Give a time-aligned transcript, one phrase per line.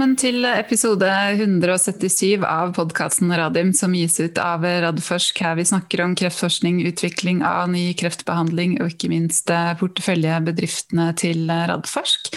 [0.00, 5.42] Velkommen til episode 177 av podkasten Radim, som gis ut av Radforsk.
[5.44, 11.52] Her vi snakker om kreftforskning, utvikling av ny kreftbehandling og ikke minst eh, porteføljebedriftene til
[11.52, 12.32] Radforsk.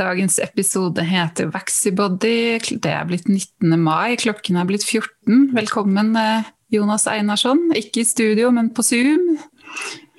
[0.00, 2.56] Dagens episode heter Vaxibody.
[2.72, 3.76] Det er blitt 19.
[3.84, 5.50] mai, klokken er blitt 14.
[5.60, 7.66] Velkommen, eh, Jonas Einarsson.
[7.76, 9.34] Ikke i studio, men på Zoom.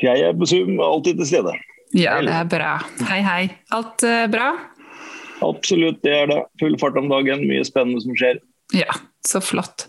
[0.06, 1.58] Jeg er på Zoom, alltid til stede.
[1.98, 2.78] Ja, det er bra.
[3.10, 3.44] Hei, hei.
[3.74, 4.54] Alt eh, bra?
[5.46, 6.42] Absolutt, det er det.
[6.62, 8.42] Full fart om dagen, mye spennende som skjer.
[8.74, 8.90] Ja,
[9.26, 9.86] så flott.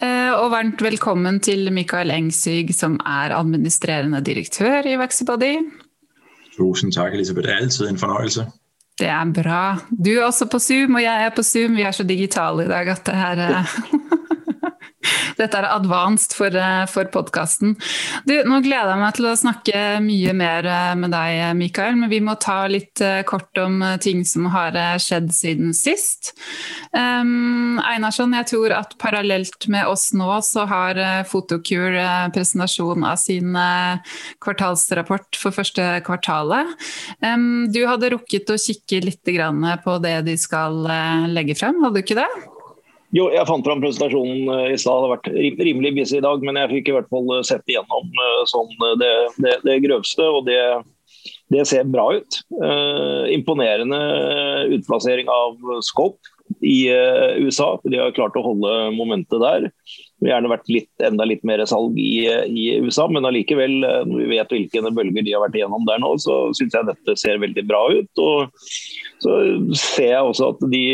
[0.00, 5.54] Eh, og varmt velkommen til Mikael Engsig, som er administrerende direktør i Vaxibody.
[6.56, 7.48] Tusen takk, Elisabeth.
[7.48, 8.46] Det er alltid en fornøyelse.
[8.98, 9.62] Det er bra.
[9.90, 11.76] Du er også på Zoom, og jeg er på Zoom.
[11.76, 13.42] Vi er så digitale i dag at det her
[15.38, 17.74] Dette er advanced for, eh, for podkasten.
[18.28, 22.12] Nå gleder jeg meg til å snakke mye mer eh, med deg, eh, Mikael, men
[22.12, 26.32] vi må ta litt kort om ting som har skjedd siden sist.
[26.94, 31.96] Um, Einarsson, jeg tror at parallelt med oss nå, så har Fotokur
[32.34, 33.56] presentasjon av sin
[34.44, 36.74] kvartalsrapport for første kvartalet.
[37.24, 40.84] Um, du hadde rukket å kikke litt på det de skal
[41.32, 42.53] legge frem, hadde du ikke det?
[43.14, 44.98] Jo, jeg fant fram presentasjonen eh, i stad.
[44.98, 47.70] Det har vært rimelig busy i dag, men jeg fikk i hvert fall eh, sett
[47.70, 50.26] igjennom eh, sånn, det, det, det, grøvste.
[50.26, 50.60] og det,
[51.54, 52.40] det ser bra ut.
[52.58, 54.00] Eh, imponerende
[54.74, 57.76] utplassering av Scope i eh, USA.
[57.86, 59.70] De har klart å holde momentet der.
[60.18, 63.78] Det har gjerne vært litt, enda litt mer salg i, i USA, men allikevel,
[64.10, 67.18] når vi vet hvilke bølger de har vært igjennom der nå, så syns jeg dette
[67.20, 68.24] ser veldig bra ut.
[68.26, 68.62] Og
[69.22, 69.42] så
[69.78, 70.86] ser jeg også at de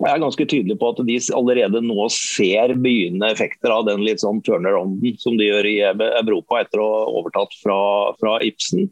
[0.00, 4.22] jeg er ganske tydelig på at de allerede nå ser begynnende effekter av den litt
[4.22, 7.80] sånn turnarounden som de gjør i Europa etter å ha overtatt fra,
[8.20, 8.88] fra Ibsen.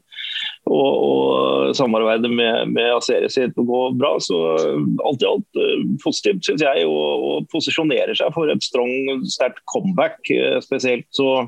[0.69, 4.11] Og, og, samarbeidet med, med Aserie ser ut til å gå bra.
[4.21, 4.37] Så
[5.07, 6.85] alt i alt eh, positivt, syns jeg.
[6.89, 10.21] Og, og posisjonerer seg for et strong, sterkt comeback.
[10.35, 11.47] Eh, spesielt så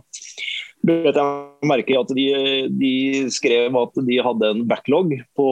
[0.80, 2.24] jeg merker at de,
[2.72, 2.92] de,
[3.32, 5.48] skrev at de hadde en backlog på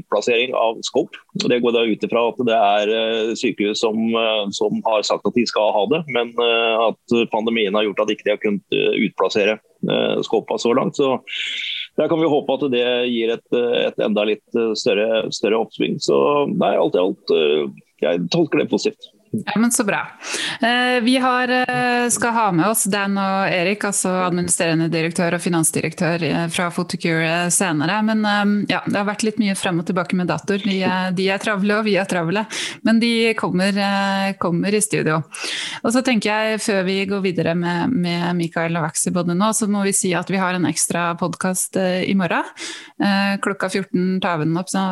[0.00, 1.14] utplassering av Scope.
[1.46, 5.26] Det går da ut ifra at det er eh, sykehus som, eh, som, har sagt
[5.30, 8.42] at de skal ha det, men eh, at pandemien har gjort at de ikke har
[8.42, 9.60] kunnet utplassere
[10.24, 10.96] Scopa så langt.
[10.96, 11.20] Så
[12.00, 15.98] der kan vi håpe at det gir et, et enda litt større, større oppsving.
[16.02, 16.16] Så
[16.50, 17.34] nei, alt i alt,
[18.00, 19.13] jeg tolker det positivt.
[19.46, 20.06] Ja, men Så bra.
[20.60, 25.42] Eh, vi har, eh, skal ha med oss Dan og Erik, altså administrerende direktør og
[25.42, 27.98] finansdirektør eh, fra Photocure eh, senere.
[28.06, 30.62] Men ja, det har vært litt mye frem og tilbake med datoer.
[30.62, 30.76] De,
[31.16, 32.44] de, er travle, og vi er travle.
[32.86, 33.74] Men de kommer,
[34.38, 35.20] kommer, i studio.
[35.82, 39.66] Og så tenker jeg, Før vi går videre med, med Mikael og både nå, så
[39.68, 42.46] må vi si at vi har en ekstra podkast i morgen.
[43.42, 44.84] Klokka 14 tar vi den opp, så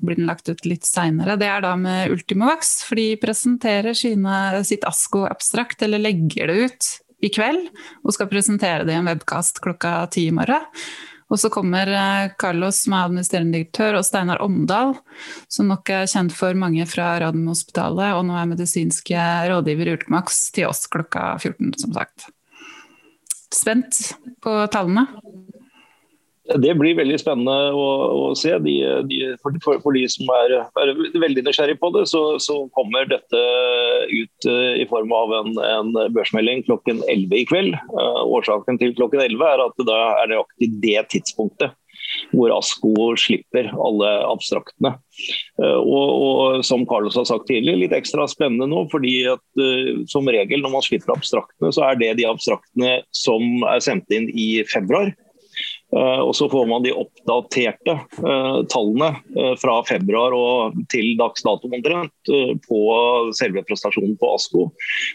[0.00, 1.36] blir den lagt ut litt seinere.
[1.40, 6.46] Det er da med Ultimovax, for de presenterer presenterer sine, sitt ASKO abstrakt, eller legger
[6.46, 6.84] det ut
[7.22, 7.68] i kveld,
[8.04, 10.64] og skal presentere det i en webkast klokka ti i morgen.
[11.30, 14.96] Og så kommer eh, Carlos, som er administrerende direktør, og Steinar Omdal,
[15.46, 20.48] som nok er kjent for mange fra Radiumhospitalet, og nå er medisinske rådgiver i Ultimax,
[20.56, 22.26] til oss klokka 14, som sagt.
[23.54, 24.00] Spent
[24.42, 25.06] på tallene?
[26.58, 28.50] Det blir veldig spennende å, å se.
[28.64, 28.74] De,
[29.06, 33.06] de, for, for, for, de som er, er veldig nysgjerrig på det, så, så, kommer
[33.10, 33.42] dette
[34.10, 37.76] ut uh, i form av en, en, børsmelding klokken 11 i kveld.
[37.94, 41.76] Uh, årsaken til klokken 11 er at da er nøyaktig det tidspunktet
[42.34, 44.96] hvor ASKO slipper alle abstraktene.
[45.60, 49.66] Uh, og, og, som Carlos har sagt tidligere, litt ekstra spennende nå, fordi at
[50.10, 54.32] som regel når man slipper abstraktene, så er det de abstraktene som er sendt inn
[54.34, 55.14] i februar.
[55.96, 61.42] Eh, og Så får man de oppdaterte eh, tallene eh, fra februar og til dags
[61.46, 62.80] dato omtrent eh, på
[63.38, 64.68] selve prestasjonen på ASKO.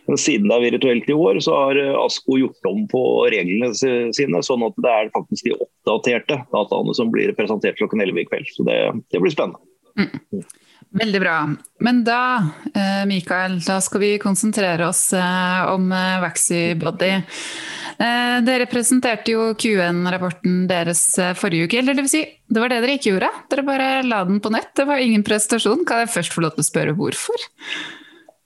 [0.10, 4.44] Men siden det er virtuelt i år, så har ASKO gjort om på reglene sine.
[4.46, 8.52] Sånn at det er faktisk de oppdaterte dataene som blir presentert klokken 11 i kveld.
[8.58, 8.80] Så det,
[9.14, 9.64] det blir spennende.
[9.96, 10.44] Mm.
[10.96, 11.38] Veldig bra.
[11.84, 17.12] Men da, eh, Mikael, da skal vi konsentrere oss eh, om eh, Vaxibody.
[17.96, 21.04] Eh, dere presenterte jo QN-rapporten deres
[21.40, 23.34] forrige uke, eller det vil si, det var det dere ikke gjorde?
[23.52, 25.84] Dere bare la den på nett, det var ingen prestasjon.
[25.88, 27.48] Kan jeg først få lov til å spørre hvorfor?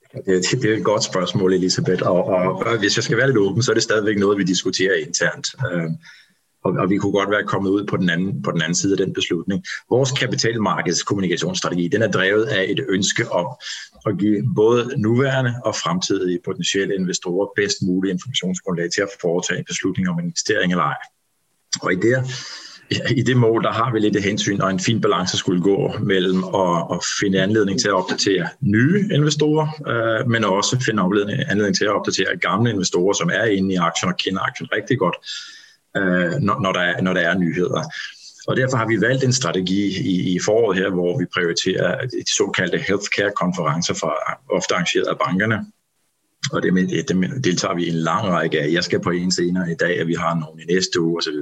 [0.09, 2.01] Det, det, er et godt spørsmål, Elisabeth.
[2.09, 4.49] Og, og, og hvis jeg skal være litt åpen, så er det stadigvæk noe vi
[4.49, 5.53] diskuterer internt.
[5.69, 5.99] Øhm,
[6.63, 8.93] og, og vi kunne godt være kommet ud på den, anden, på den anden side
[8.93, 9.63] af den beslutning.
[9.89, 13.47] Vores kapitalmarkedskommunikationsstrategi den er drevet af et ønske om
[14.05, 19.65] at give både nuværende og fremtidige potentielle investorer bedst mulig informationsgrundlag til at foretage en
[19.65, 20.97] beslutning om investering eller ej.
[21.81, 22.17] Og i det
[23.15, 25.93] i det mål, der har vi lidt et hensyn og en fin balance skulle gå
[25.99, 31.01] mellem at, at finde anledning til at opdatere nye investorer, øh, men også finde
[31.49, 34.99] anledning til at opdatere gamle investorer, som er inde i aktien og kender aktien rigtig
[34.99, 35.15] godt,
[35.97, 37.83] øh, når, når, der er, når der er nyheder.
[38.47, 39.83] Og derfor har vi valgt en strategi
[40.13, 44.13] i, i foråret her, hvor vi prioriterer de såkaldte healthcare-konferencer, fra,
[44.57, 45.65] ofte arrangeret af bankerne.
[46.51, 46.73] Og det,
[47.09, 48.71] det deltager vi i en lang række af.
[48.71, 51.33] Jeg skal på en senere i dag, at vi har nogle i næste uge osv.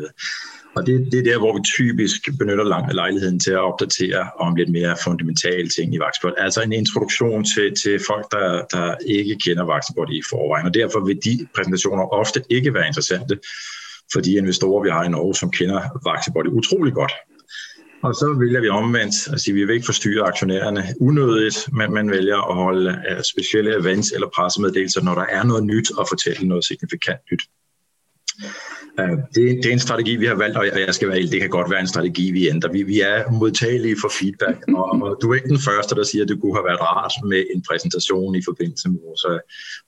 [0.75, 4.55] Og det, det er der, hvor vi typisk benytter lang, lejligheden til at opdatere om
[4.55, 6.33] lidt mere fundamentale ting i Vaxport.
[6.37, 10.65] Altså en introduktion til, til folk, der, der ikke kender Vaxport i forvejen.
[10.65, 13.39] Og derfor vil de præsentationer ofte ikke være interessante
[14.13, 17.11] for de investorer, vi har i Norge, som kender Vaxibody utrolig godt.
[18.03, 21.93] Og så vælger vi omvendt at sige, at vi vil ikke forstyrre aktionærerne unødigt, men
[21.93, 26.05] man vælger at holde øh, specielle events eller pressemeddelelser, når der er noget nyt og
[26.09, 27.41] fortælle noget signifikant nyt.
[28.97, 31.71] Det, det er en strategi, vi har valgt, og jeg skal være det kan godt
[31.71, 32.71] være en strategi, vi ændrer.
[32.71, 36.23] Vi, vi er modtagelige for feedback, og, og du er ikke den første, der siger,
[36.23, 39.39] at det kunne have været rart med en præsentation i forbindelse med vores, øh,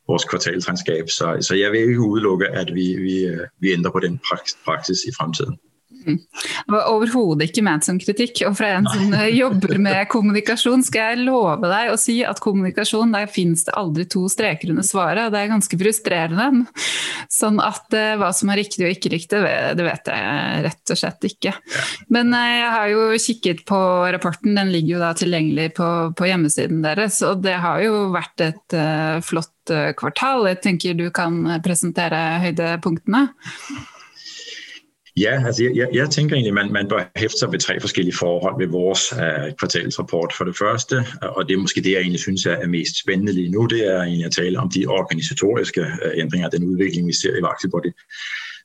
[0.08, 1.10] vores kvartalsregnskab.
[1.10, 4.20] Så, så jeg vil ikke udelukke, at vi, vi, øh, vi ændrer på den
[4.66, 5.56] praksis i fremtiden.
[6.06, 6.18] Mm.
[6.66, 8.44] Det var overhodet ikke ment som kritikk.
[8.48, 12.42] Og fra en som eh, jobber med kommunikasjon, skal jeg love deg å si at
[12.44, 15.32] kommunikasjon, der finnes det aldri to streker under svaret.
[15.34, 16.48] Det er ganske frustrerende.
[17.30, 19.42] Sånn at uh, hva som er riktig og ikke riktig,
[19.78, 21.54] det vet jeg rett og slett ikke.
[22.14, 23.82] Men uh, jeg har jo kikket på
[24.16, 27.22] rapporten, den ligger jo da tilgjengelig på, på hjemmesiden deres.
[27.28, 30.48] Og det har jo vært et uh, flott kvartal.
[30.50, 33.28] Jeg tenker du kan presentere høydepunktene.
[35.20, 38.16] Ja, altså jeg, jeg tænker egentlig, at man, man bør hæfte sig ved tre forskellige
[38.16, 40.34] forhold ved vores uh, kvartalsrapport.
[40.38, 43.52] For det første, og det er måske det, jeg egentlig synes er mest spændende lige
[43.52, 47.38] nu, det er egentlig at tale om de organisatoriske uh, ændringer, den udvikling, vi ser
[47.38, 47.92] i Vaxibody.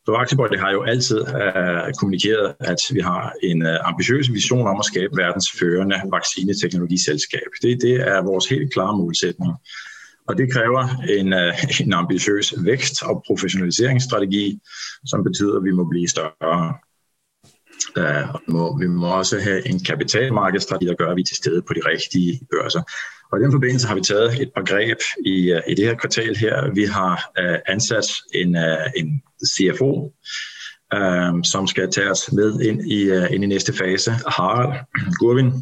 [0.04, 4.78] For Vaxibody har jo altid uh, kommunikeret, at vi har en uh, ambitiøs vision om
[4.78, 7.50] at skabe verdens førende vaccineteknologiselskab.
[7.62, 9.52] Det, det er vores helt klare målsætning.
[10.28, 10.82] Og det kræver
[11.18, 11.54] en, øh,
[11.86, 14.60] en ambitiøs vækst- og professionaliseringsstrategi,
[15.06, 16.74] som betyder, at vi må blive større.
[17.98, 21.62] Uh, må, vi må også have en kapitalmarkedsstrategi, der gør, at vi er til stede
[21.62, 22.82] på de rigtige børser.
[23.32, 25.94] Og i den forbindelse har vi taget et par greb i, uh, i det her
[25.94, 26.74] kvartal her.
[26.74, 28.56] Vi har uh, ansat en,
[28.96, 30.12] en CFO,
[31.44, 33.00] som skal tage os med ind i,
[33.34, 34.10] ind i næste fase.
[34.10, 34.72] Harald
[35.18, 35.52] Gurvin,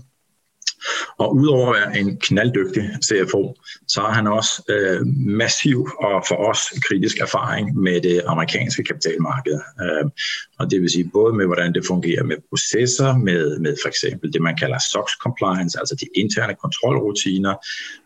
[1.18, 3.54] og udover at være en knalddygtig CFO,
[3.88, 9.60] så har han også øh, massiv og for os kritisk erfaring med det amerikanske kapitalmarked.
[9.82, 10.10] Øh,
[10.58, 14.32] og det vil sige både med, hvordan det fungerer med processer, med, med for eksempel
[14.32, 17.54] det, man kalder SOX compliance, altså de interne kontrolrutiner,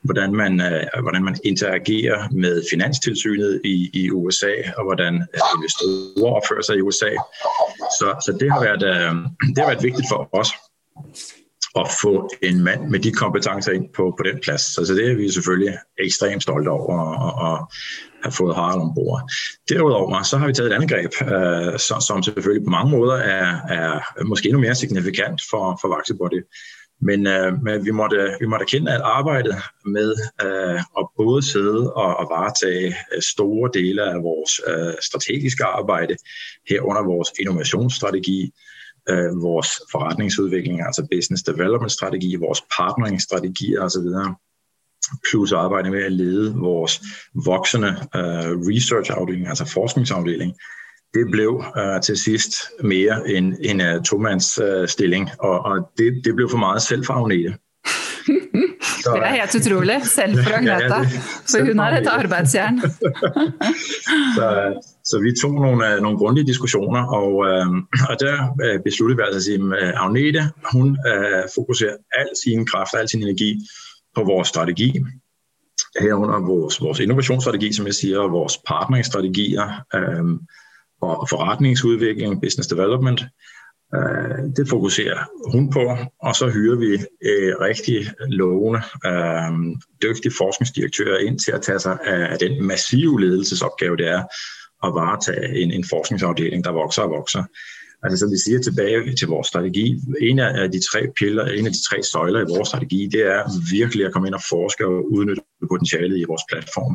[0.02, 6.32] hvordan man, øh, hvordan man interagerer med finanstilsynet i, i USA, og hvordan øh, investorer
[6.32, 7.10] opfører sig i USA.
[7.98, 9.12] Så, så det, har været, øh,
[9.54, 10.50] det har været vigtigt for os
[11.80, 14.62] at få en mand med de kompetencer ind på, på den plads.
[14.74, 16.94] Så, så det er vi selvfølgelig ekstremt stolte over
[17.26, 17.58] at, at
[18.24, 19.30] have fået Harald ombord.
[19.68, 23.14] Derudover så har vi taget et andet greb, øh, som, som selvfølgelig på mange måder
[23.14, 26.42] er, er måske endnu mere signifikant for, for Vaxibody.
[27.00, 30.14] Men, øh, men vi, måtte, vi måtte erkende, at arbejdet med
[30.44, 36.16] øh, at både sidde og, og varetage øh, store dele af vores øh, strategiske arbejde,
[36.68, 38.52] herunder vores innovationsstrategi,
[39.10, 44.08] øh, vores forretningsudvikling, altså business development strategi, vores partnering-strategier osv.,
[45.30, 47.02] plus arbejde med at lede vores
[47.44, 50.54] voksende øh, research-afdeling, altså forskningsafdeling,
[51.14, 52.52] det blev øh, til sidst
[52.84, 57.54] mere en, en uh, tomands øh, stilling, og, og det, det blev for meget selvfagnede.
[59.02, 60.00] Så, det er helt utrolig.
[60.04, 60.98] Selv for Agneta.
[61.50, 62.80] For hun har et arbejdsjern.
[64.36, 64.46] så,
[65.04, 67.66] så vi tog nogle, øh, nogle grundige diskussioner, og, øh,
[68.10, 72.66] og der øh, besluttede vi altså at sige, at Agnete, hun øh, fokuserer al sin
[72.66, 73.60] kraft, al sin energi
[74.14, 75.00] på vores strategi,
[76.00, 80.24] herunder vores, vores innovationsstrategi, som jeg siger, og vores partnerstrategier, øh,
[81.00, 83.24] og forretningsudvikling, business development,
[83.94, 85.18] Øh, det fokuserer
[85.52, 86.92] hun på, og så hyrer vi
[87.30, 93.96] øh, rigtig lovende, øh, dygtige forskningsdirektører ind til at tage sig af den massive ledelsesopgave,
[93.96, 94.22] det er
[94.86, 97.44] at varetage en, en forskningsafdeling, der vokser og vokser.
[98.02, 101.72] Altså som vi siger tilbage til vores strategi, en af de tre piller, en af
[101.72, 103.42] de tre søjler i vores strategi, det er
[103.78, 106.94] virkelig at komme ind og forske og udnytte potentialet i vores platform.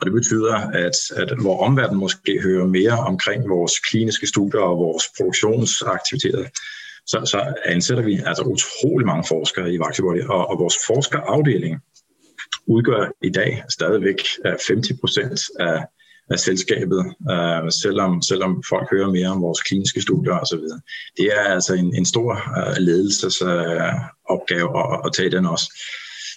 [0.00, 4.78] Og det betyder, at, at hvor omverdenen måske hører mere omkring vores kliniske studier og
[4.78, 6.44] vores produktionsaktiviteter,
[7.06, 11.80] så, så ansætter vi altså utrolig mange forskere i Vaxibody, og, og vores forskerafdeling
[12.66, 15.84] udgør i dag stadigvæk øh, 50 procent af,
[16.30, 20.64] af selskabet, øh, selvom, selvom folk hører mere om vores kliniske studier osv.
[21.16, 25.66] Det er altså en, en stor øh, ledelsesopgave øh, at, at tage den også.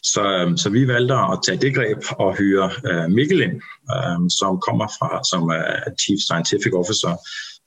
[0.04, 3.56] Så, øh, så vi valgte at tage det greb og hyre øh, Mikkel ind,
[3.96, 7.14] øh, som kommer fra som er Chief Scientific Officer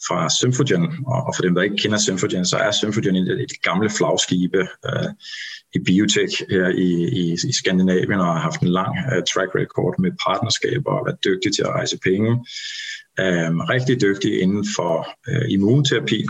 [0.06, 0.84] fra Symphogen.
[1.06, 5.10] Og for dem, der ikke kender Symphogen, så er Symphogen et, et gamle flagskibe øh,
[5.74, 6.88] i biotech her i,
[7.20, 11.24] i, i Skandinavien og har haft en lang uh, track record med partnerskaber og været
[11.24, 12.30] dygtig til at rejse penge.
[13.24, 16.26] Um, rigtig dygtig inden for uh, immunterapi.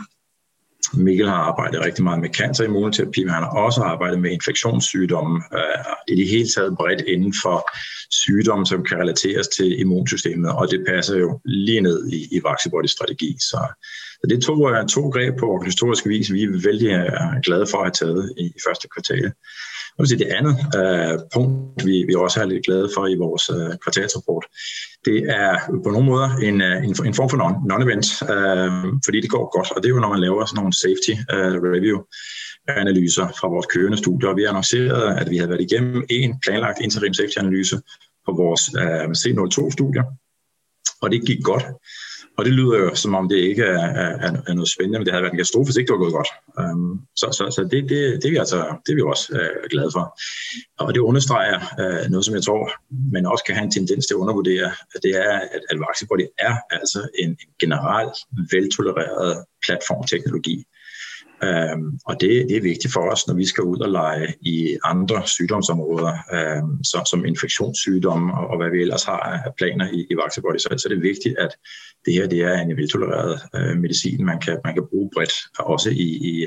[0.95, 5.85] Mikkel har arbejdet rigtig meget med cancerimmunoterapi, men han har også arbejdet med infektionssygdomme, øh,
[6.09, 7.71] i det hele taget bredt inden for
[8.11, 12.91] sygdomme, som kan relateres til immunsystemet, og det passer jo lige ned i, i Vaxibodys
[12.91, 13.37] strategi.
[13.41, 13.59] Så,
[14.21, 17.67] så det er to, øh, to greb på organisatorisk vis, vi er vældig øh, glade
[17.71, 19.33] for at have taget i første kvartal.
[19.99, 23.79] Og det andet øh, punkt, vi, vi også er lidt glade for i vores øh,
[23.83, 24.45] kvartalsrapport,
[25.05, 25.53] det er
[25.85, 27.39] på nogle måder en, øh, en, en form for
[27.71, 28.71] non-event, øh,
[29.05, 31.55] fordi det går godt, og det er jo, når man laver sådan nogle safety øh,
[31.71, 31.99] review
[32.69, 34.29] analyser fra vores kørende studier.
[34.29, 37.77] og Vi har annonceret, at vi havde været igennem en planlagt interim safety-analyse
[38.27, 40.05] på vores øh, C02-studier,
[41.03, 41.65] og det gik godt.
[42.39, 45.13] Og det lyder jo, som om det ikke er, er, er noget spændende, men det
[45.13, 46.31] havde været en katastrofe, hvis ikke det var gået godt.
[46.63, 49.69] Um, så så, så det, det, det, er vi altså, det er vi også uh,
[49.71, 50.05] glade for.
[50.79, 52.71] Og det understreger uh, noget, som jeg tror,
[53.13, 56.27] man også kan have en tendens til at undervurdere, at det er, at, at Vaxibody
[56.39, 58.17] er altså en, en generelt
[58.53, 60.65] veltolereret platformteknologi.
[61.45, 64.77] Øhm, og det, det er vigtigt for os, når vi skal ud og lege i
[64.85, 70.07] andre sygdomsområder, øhm, så, som infektionssygdomme og, og hvad vi ellers har af planer i,
[70.11, 70.59] i Vaxibody.
[70.59, 71.53] Så, så det er vigtigt, at
[72.05, 75.91] det her det er en veltolereret øh, medicin, man kan, man kan bruge bredt, også
[75.91, 76.47] i, i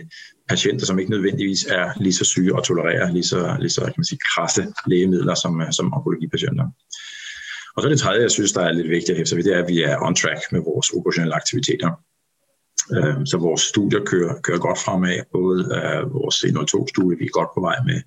[0.50, 3.94] patienter, som ikke nødvendigvis er lige så syge og tolererer lige så, lige så kan
[3.98, 6.66] man sige, krasse lægemidler som, øh, som onkologipatienter.
[7.76, 9.64] Og så det tredje, jeg synes, der er lidt vigtigt at hæfte ved, det er,
[9.64, 11.90] at vi er on track med vores operationelle aktiviteter.
[12.96, 17.50] Øh, så vores studier kører, kører godt fremad, både uh, vores C02-studie, vi er godt
[17.56, 18.02] på vej med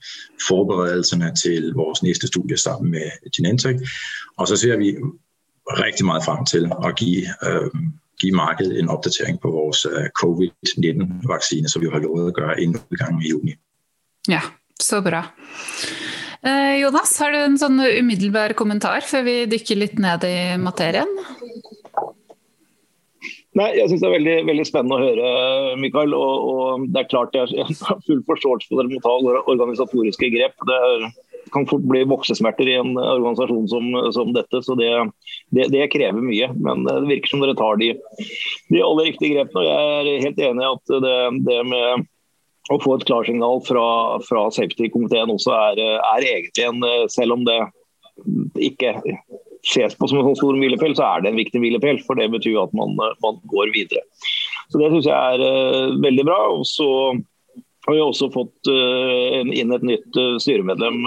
[0.49, 3.79] forberedelserne til vores næste studie sammen med Genentech,
[4.37, 4.97] og så ser vi
[5.67, 7.71] rigtig meget frem til at give, øh,
[8.21, 12.81] give markedet en opdatering på vores øh, covid-19-vaccine, som vi har lovet at gøre inden
[12.91, 13.55] udgangen i juni.
[14.29, 14.41] Ja,
[14.81, 15.23] så bra.
[16.43, 21.11] Eh, Jonas, har du en sånn umiddelbar kommentar før vi dykker litt ned i materien?
[23.59, 25.27] Nei, jeg synes Det er veldig, veldig, spennende å høre,
[25.81, 26.15] Mikael.
[26.17, 30.31] Og, og det er klart Jeg har full forståelse for at dere må ta organisatoriske
[30.33, 30.57] grep.
[30.69, 31.05] Det er,
[31.53, 34.63] kan fort bli voksesmerter i en eh, organisasjon som, som dette.
[34.65, 34.89] så det,
[35.53, 36.49] det, det, krever mye.
[36.65, 37.93] Men eh, det virker som dere tar de,
[38.73, 39.61] de aller riktige grepene.
[39.61, 41.19] og Jeg er helt enig i at det,
[41.51, 42.09] det med
[42.71, 43.87] å få et klarsignal fra,
[44.25, 47.61] fra safety-komiteen også er, er egentlig en eh, Selv om det
[48.71, 48.97] ikke
[49.67, 52.01] ses på som en sånn stor milepæl, så er det en viktig milepæl.
[52.07, 54.03] For det betyr at man, øh, man går videre.
[54.71, 56.41] Så det syns jeg er uh, veldig bra.
[56.57, 56.89] Og så
[57.87, 61.05] har vi også fått uh, inn et nytt uh, styremedlem,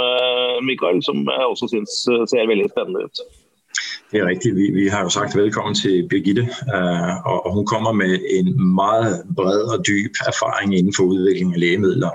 [0.68, 3.26] Mikael, som jeg også syns ser veldig spennende ut.
[4.12, 4.56] Det er rigtigt.
[4.56, 6.46] Vi, vi har jo sagt velkommen til Birgitte,
[7.26, 12.14] og hun kommer med en meget bred og dyb erfaring inden for udvikling af lægemidler.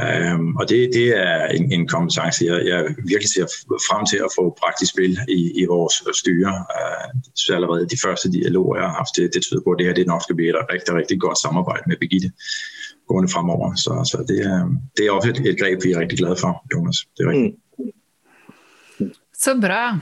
[0.00, 2.80] Øhm, og det, det er en, en kompetence, jeg, jeg
[3.10, 3.46] virkelig ser
[3.88, 6.54] frem til at få praktisk spil i, i vores styre.
[6.76, 9.86] Øh, så allerede de første dialoger, jeg har haft, det, det tyder på, at det
[9.86, 12.30] her det nok skal blive et rigtig, rigtig godt samarbejde med Birgitte
[13.08, 13.68] gående fremover.
[13.84, 14.58] Så, så det, er,
[14.96, 16.98] det er også et, et greb, vi er rigtig glade for, Jonas.
[17.16, 17.54] Det er rigtigt.
[17.54, 17.61] Mm.
[19.42, 19.98] Så bra.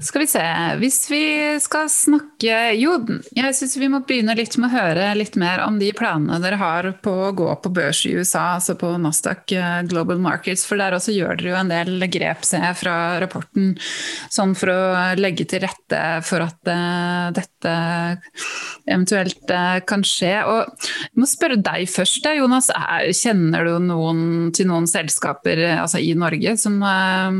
[0.00, 0.42] Skal vi se.
[0.80, 1.24] Hvis vi
[1.60, 2.94] skal snakke Jo,
[3.36, 6.56] jeg syns vi må begynne litt med å høre litt mer om de planene dere
[6.56, 10.64] har på å gå på børs i USA, altså på Nasdaq eh, Global Markets.
[10.64, 13.74] For der også gjør dere jo en del grep, ser jeg fra rapporten,
[14.32, 14.84] sånn for å
[15.20, 17.74] legge til rette for at uh, dette
[18.86, 20.32] eventuelt uh, kan skje.
[20.48, 22.70] Og jeg må spørre deg først, Jonas.
[23.20, 24.24] Kjenner du noen
[24.56, 27.36] til noen selskaper altså i Norge som uh,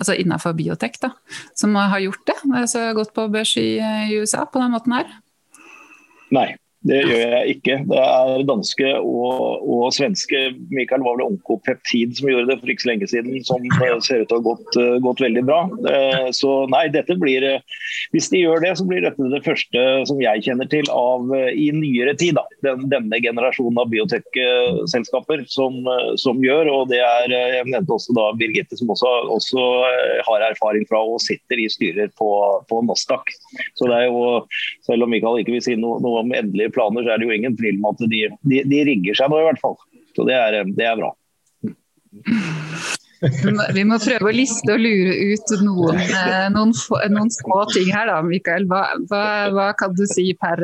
[0.00, 1.12] altså innenfor biotek, da,
[1.58, 2.38] som har gjort det?
[2.62, 5.12] Altså gått på børs i, i USA på den måten her?
[6.32, 6.48] Nei,
[6.88, 7.76] det gjør jeg ikke.
[7.86, 10.40] Det er danske og, og svenske
[10.74, 13.68] Mikael var vel Onkopeptid som gjorde det for ikke så lenge siden, som
[14.02, 15.60] ser ut til å ha gått, gått, veldig bra.
[15.92, 17.78] Eh, så nei, dette blir eh,
[18.14, 21.52] Hvis de gjør det, så blir dette det første som jeg kjenner til av eh,
[21.54, 22.34] i nyere tid.
[22.40, 22.44] Da.
[22.66, 26.72] Den, denne generasjonen av biotekselskaper som, eh, som, gjør.
[26.72, 29.68] Og det er Jeg nevnte også da Birgitte, som også, også
[30.26, 32.28] har erfaring fra og sitter i styrer på,
[32.66, 33.30] på Nasdaq.
[33.78, 34.42] Så det er jo,
[34.86, 37.36] selv om Mikael ikke vil si noe, noe om endelig planer, så er det jo
[37.36, 39.78] ingen tvil om at de, de, de rigger seg nå, i hvert fall.
[40.16, 41.12] Så det er, det er bra.
[43.72, 46.72] Vi må prøve å liste og lure ut noen, eh, noen,
[47.14, 48.66] noen små ting her da, Mikael.
[48.70, 49.24] Hva, hva,
[49.54, 50.58] hva kan du si per,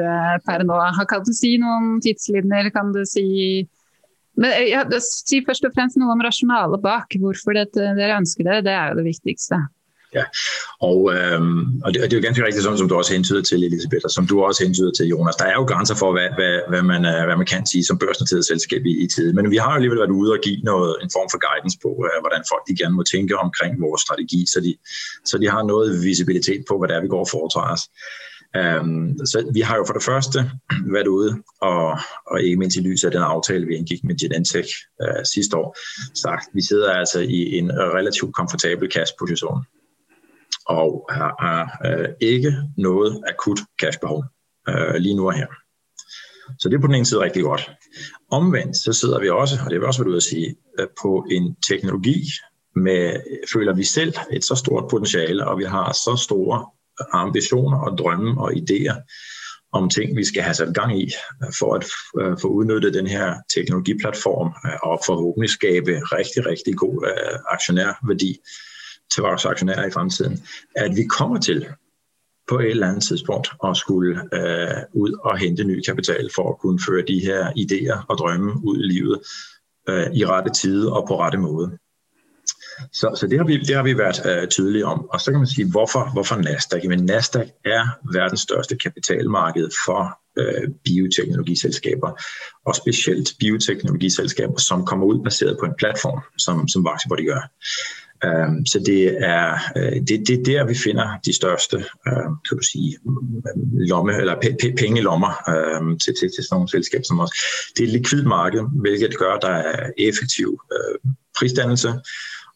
[0.47, 0.79] per, nå?
[1.11, 2.73] Kan du si noen tidslinjer?
[2.75, 3.29] Kan du si
[4.39, 7.15] men eh, ja, Si først og fremst noe om rasjonalet bak.
[7.23, 8.63] Hvorfor det, dere ønsker det.
[8.69, 9.63] Det er jo det viktigste.
[10.15, 10.25] Ja,
[10.81, 13.43] og, øhm, og, det, og det er jo ganske rigtigt, sådan, som du også hentyder
[13.43, 15.37] til, Elisabeth, og som du også hentyder til, Jonas.
[15.37, 17.99] Der er jo grænser for, hvad, hvad, hvad, man, øh, hvad man kan sige som
[17.99, 19.33] børsnoteret selskab i, i tid.
[19.33, 21.91] Men vi har jo alligevel været ude og give noget, en form for guidance på,
[22.07, 24.73] øh, hvordan folk de gerne må tænke omkring vores strategi, så de,
[25.25, 27.85] så de har noget visibilitet på, hvad det er, vi går og foretager os.
[28.59, 30.39] Um, så vi har jo for det første
[30.95, 34.71] været ude, og, og ikke mindst i lyset af den aftale, vi indgik med Genentech
[35.03, 35.77] uh, sidste år,
[36.15, 39.65] sagt, vi sidder altså i en relativt komfortabel cash-position
[40.69, 44.25] og har, har øh, ikke noget akut cashbehov
[44.69, 45.47] øh, lige nu og her.
[46.59, 47.71] Så det er på den ene side rigtig godt.
[48.31, 51.27] Omvendt så sidder vi også, og det vil også være ud at sige, øh, på
[51.31, 52.25] en teknologi
[52.77, 53.17] med,
[53.53, 56.67] føler vi selv, et så stort potentiale, og vi har så store
[57.13, 58.97] ambitioner og drømme og idéer
[59.73, 61.85] om ting, vi skal have sat gang i, øh, for at
[62.21, 66.99] øh, få udnyttet den her teknologiplatform og forhåbentlig skabe rigtig, rigtig god
[67.51, 68.41] aktionærværdi
[69.15, 70.45] til vores aktionærer i fremtiden,
[70.77, 71.67] at vi kommer til
[72.49, 76.59] på et eller andet tidspunkt at skulle øh, ud og hente ny kapital for at
[76.59, 79.21] kunne føre de her idéer og drømme ud i livet
[79.89, 81.79] øh, i rette tid og på rette måde.
[82.93, 85.09] Så, så det, har vi, det har vi været øh, tydelige om.
[85.11, 86.85] Og så kan man sige, hvorfor, hvorfor Nasdaq?
[86.85, 92.23] Jamen Nasdaq er verdens største kapitalmarked for øh, bioteknologiselskaber,
[92.67, 97.51] og specielt bioteknologiselskaber, som kommer ud baseret på en platform, som, som Vaxibody gør.
[98.25, 102.57] Øhm, så det er, øh, det, det er der, vi finder de største uh, kan
[102.59, 102.99] du sige,
[103.73, 104.35] lomme, eller
[104.79, 107.31] pengelommer uh, øhm, til, til, til sådan nogle selskaber som os.
[107.77, 111.93] Det er et likvidt marked, hvilket gør, at der er effektiv uh, prisdannelse,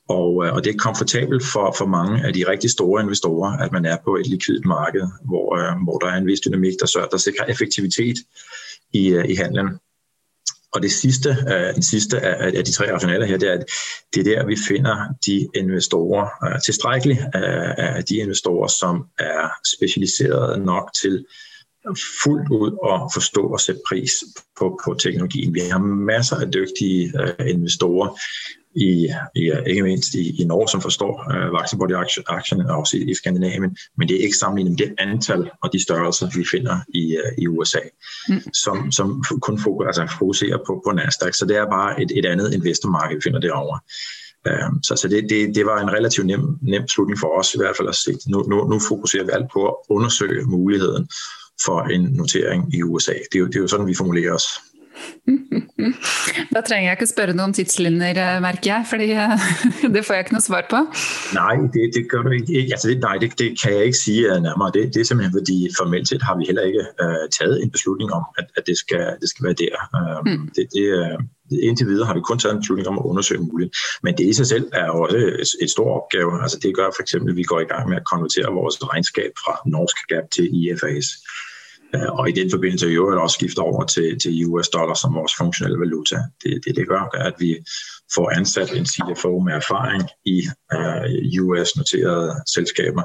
[0.09, 3.73] og, øh, og det er komfortabelt for, for mange af de rigtig store investorer, at
[3.73, 5.49] man er på et likvidt marked, hvor,
[5.85, 8.17] hvor der er en vis dynamik, der, sørger, der sikrer effektivitet
[8.93, 9.69] i, øh, i handlen.
[10.73, 13.65] Og det sidste, øh, det sidste af, af de tre rationaler her, det er, at
[14.15, 19.49] det er der, vi finder de investorer, øh, tilstrækkeligt uh, af de investorer, som er
[19.77, 21.25] specialiseret nok til
[22.25, 24.13] fuldt ud at forstå og sætte pris
[24.59, 25.55] på, på teknologien.
[25.55, 27.13] Vi har masser af dygtige
[27.47, 28.19] investorer,
[28.75, 33.15] i, i ikke mindst i, i Norge, som forstår uh, Vaxibody-aktien, og også i, i
[33.15, 37.17] Skandinavien, men det er ikke sammenlignet med det antal og de størrelser, vi finder i,
[37.17, 37.79] uh, i USA,
[38.29, 38.53] mm.
[38.53, 41.35] som, som kun fokuserer, altså fokuserer på, på Nasdaq.
[41.35, 43.81] Så det er bare et, et andet investormarked, vi finder derovre.
[44.49, 47.59] Uh, så så det, det, det var en relativt nem, nem slutning for os i
[47.59, 48.13] hvert fald at se.
[48.29, 51.09] Nu, nu, nu fokuserer vi alt på at undersøge muligheden
[51.65, 53.13] for en notering i USA.
[53.13, 54.45] Det er jo, det er jo sådan, vi formulerer os.
[56.55, 59.47] Da trenger jeg ikke spørre noe om tidslinjer, eh, merker jeg, fordi eh,
[59.95, 60.81] det får jeg ikke noe svar på.
[61.35, 62.75] Nej, det, det gør du ikke.
[62.75, 64.71] Altså, det, nej, det, det kan jeg ikke sige eh, nærmere.
[64.75, 68.13] Det, det er simpelthen fordi formelt set har vi heller ikke uh, taget en beslutning
[68.13, 69.75] om, at, at det, skal, det skal være der.
[69.99, 70.49] Uh, mm.
[70.57, 71.19] det, det, uh,
[71.69, 73.71] indtil videre har vi kun taget en beslutning om at undersøge muligt.
[74.03, 75.19] Men det i sig selv er også
[75.63, 76.43] et, stor opgave.
[76.43, 79.33] Altså det gør for eksempel, at vi går i gang med at konvertere vores regnskab
[79.45, 81.09] fra norsk gap til IFRS.
[81.95, 85.15] Øh, og i den forbindelse i øvrigt også skifter over til, til US dollar som
[85.15, 86.17] vores funktionelle valuta.
[86.43, 87.57] Det, det, det gør, at vi
[88.15, 90.39] får ansat en CFO med erfaring i
[90.75, 93.03] uh, øh, US-noterede selskaber,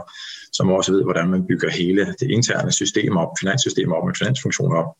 [0.53, 4.77] som også ved, hvordan man bygger hele det interne system op, finanssystem op med finansfunktioner
[4.77, 4.95] op,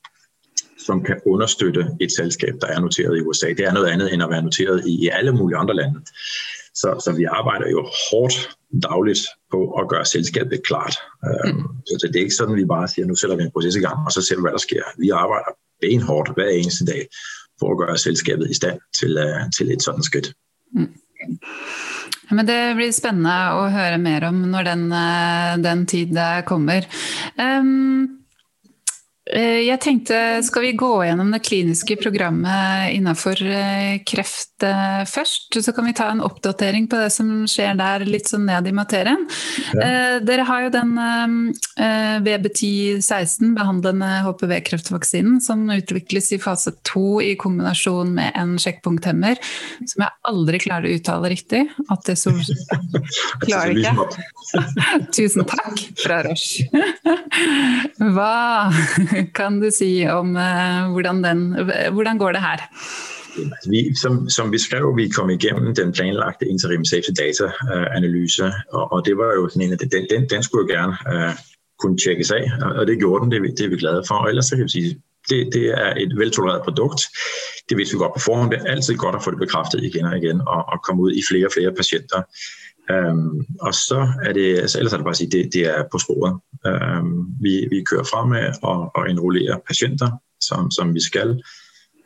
[0.85, 3.47] som kan understøtte et selskab, der er noteret i USA.
[3.47, 5.99] Det er noget andet end at være noteret i, i alle mulige andre lande.
[6.75, 9.19] Så, så vi arbejder jo hårdt dagligt
[9.51, 10.95] på at gøre selskabet klart.
[11.27, 11.63] Øhm, mm.
[11.85, 13.79] Så det er ikke sådan, at vi bare siger, nu sætter vi en proces i
[13.79, 14.83] gang, og så ser vi, hvad der sker.
[14.99, 15.51] Vi arbejder
[15.81, 17.07] benhårdt hver eneste dag
[17.59, 20.33] for at gøre selskabet i stand til, uh, til et sådan skridt.
[20.73, 20.93] Mm.
[22.31, 26.07] Men Det blir spændende at høre mer om når den, øh, den tid
[26.45, 26.81] kommer.
[27.39, 28.16] Um,
[29.35, 35.57] jeg tenkte, Skal vi gå gjennom det kliniske programmet innenfor eh, kreft eh, først?
[35.63, 38.75] Så kan vi ta en oppdatering på det som skjer der, litt sånn ned i
[38.75, 39.25] materien.
[39.73, 40.19] Ja.
[40.23, 40.93] Dere har jo den
[42.25, 49.39] VB1016, behandlende HPV-kreftvaksinen, som utvikles i fase to i kombinasjon med en sjekkpunkthemmer,
[49.83, 51.65] som jeg aldri klarer å uttale riktig.
[51.91, 52.33] At det så
[53.45, 54.07] klarer ikke.
[55.15, 56.67] Tusen takk fra Roche.
[58.15, 58.71] Hva
[59.37, 61.41] kan du si om uh, hvordan, den,
[61.91, 62.57] hvordan går det her?
[63.37, 67.95] Altså, vi, som, som vi skrev, vi kom igennem den planlagte interim safety data uh,
[67.97, 70.93] analyse, og, og det var jo sådan en af den, den, den skulle jo gerne
[71.11, 71.33] uh,
[71.79, 74.15] kunne tjekkes af, og det gjorde den, det, det er vi glade for.
[74.15, 77.01] Og ellers så kan vi sige, det, det er et veltolereret produkt.
[77.69, 78.51] Det vidste vi godt på forhånd.
[78.51, 81.11] Det er altid godt at få det bekræftet igen og igen, og, og komme ud
[81.11, 82.21] i flere og flere patienter.
[82.91, 85.83] Øhm, og så er det, altså ellers er det bare at sige, det, det er
[85.91, 86.39] på sporet.
[86.67, 90.09] Øhm, vi, vi kører fremad og, og enrollerer patienter,
[90.41, 91.43] som, som vi skal.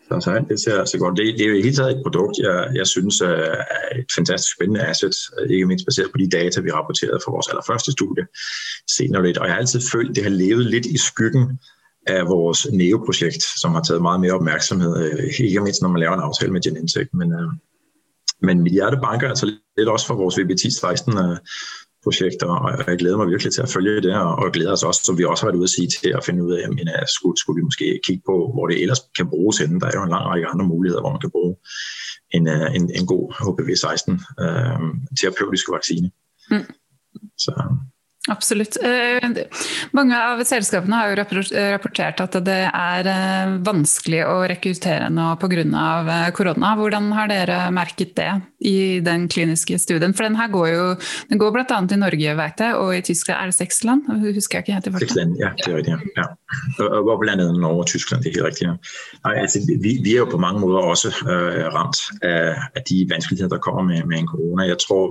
[0.07, 1.17] Så, så alt det ser altså godt.
[1.17, 3.55] Det, det er jo i hele taget et produkt, jeg, jeg synes er
[3.99, 5.15] et fantastisk spændende asset,
[5.49, 8.25] ikke mindst baseret på de data, vi rapporterede fra vores allerførste studie
[8.97, 9.37] senere lidt.
[9.37, 11.59] Og jeg har altid følt, det har levet lidt i skyggen
[12.07, 16.13] af vores NEO-projekt, som har taget meget mere opmærksomhed, øh, ikke mindst når man laver
[16.13, 17.09] en aftale med Genentech.
[17.13, 17.51] Men, øh,
[18.41, 19.45] men mit hjerte banker altså
[19.77, 21.03] lidt også for vores VBT16
[22.03, 25.17] projekter, og jeg glæder mig virkelig til at følge det, og glæder os også, som
[25.17, 26.79] vi også har været ude at sige, til at finde ud af, jamen,
[27.15, 29.79] skulle, skulle vi måske kigge på, hvor det ellers kan bruges henne.
[29.79, 31.55] Der er jo en lang række andre muligheder, hvor man kan bruge
[32.37, 34.11] en, øh, en, en god HPV-16
[34.43, 34.79] øh,
[35.19, 36.11] terapeutiske vaccine.
[36.51, 36.67] Mm.
[37.37, 37.53] Så
[38.29, 38.77] Absolutt.
[38.85, 39.23] Eh,
[39.97, 41.15] mange av selskapene har jo
[41.73, 46.29] rapportert at det er eh, vanskelig å rekruttere nå pga.
[46.37, 46.75] Korona.
[46.75, 48.29] Eh, Hvordan har dere merket det
[48.61, 50.13] i den kliniske studien?
[50.13, 50.95] For den her går jo
[51.29, 51.95] den går bl.a.
[51.95, 53.39] i Norge, vet jeg, og i Tyskland.
[53.41, 54.01] Er det seks land?
[54.35, 54.99] Husker jeg ikke helt i.
[54.99, 55.95] Seks land, ja, det er riktig.
[56.17, 56.25] Ja.
[56.85, 58.67] Og blandt andet Norge og Tyskland, det er helt rigtigt.
[58.69, 58.75] Ja.
[59.25, 63.07] Nej, altså, vi, vi er jo på mange måder også øh, ramt af, af de
[63.09, 64.63] vanskeligheder, der kommer med, med en corona.
[64.63, 65.03] Jeg tror,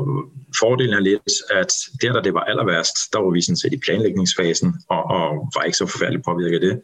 [0.60, 3.72] fordelen er lidt, at der, der det var aller værst, der var vi sådan set
[3.72, 6.76] i planlægningsfasen, og, og var ikke så forfærdeligt påvirket af det.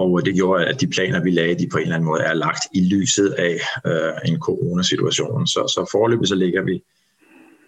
[0.00, 2.22] Og øh, det gjorde, at de planer, vi lagde, de på en eller anden måde
[2.22, 3.56] er lagt i lyset af
[3.86, 5.46] øh, en coronasituation.
[5.46, 6.82] Så, så forløbet så ligger vi,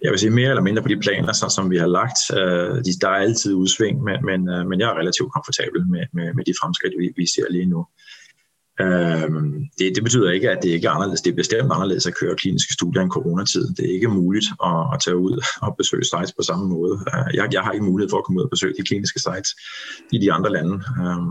[0.02, 2.20] jeg vil sige mere eller mindre på de planer, så, som vi har lagt.
[2.40, 6.04] Øh, de, der er altid udsving, men, men, øh, men jeg er relativt komfortabel med,
[6.12, 7.86] med, med de fremskridt, vi, vi ser lige nu.
[8.80, 9.30] Øh,
[9.78, 11.22] det, det betyder ikke, at det ikke er anderledes.
[11.22, 13.64] Det er bestemt anderledes at køre kliniske studier i en coronatid.
[13.76, 16.94] Det er ikke muligt at, at tage ud og besøge sites på samme måde.
[17.14, 19.50] Øh, jeg, jeg har ikke mulighed for at komme ud og besøge de kliniske sites
[20.12, 20.74] i de andre lande.
[21.02, 21.28] Øh,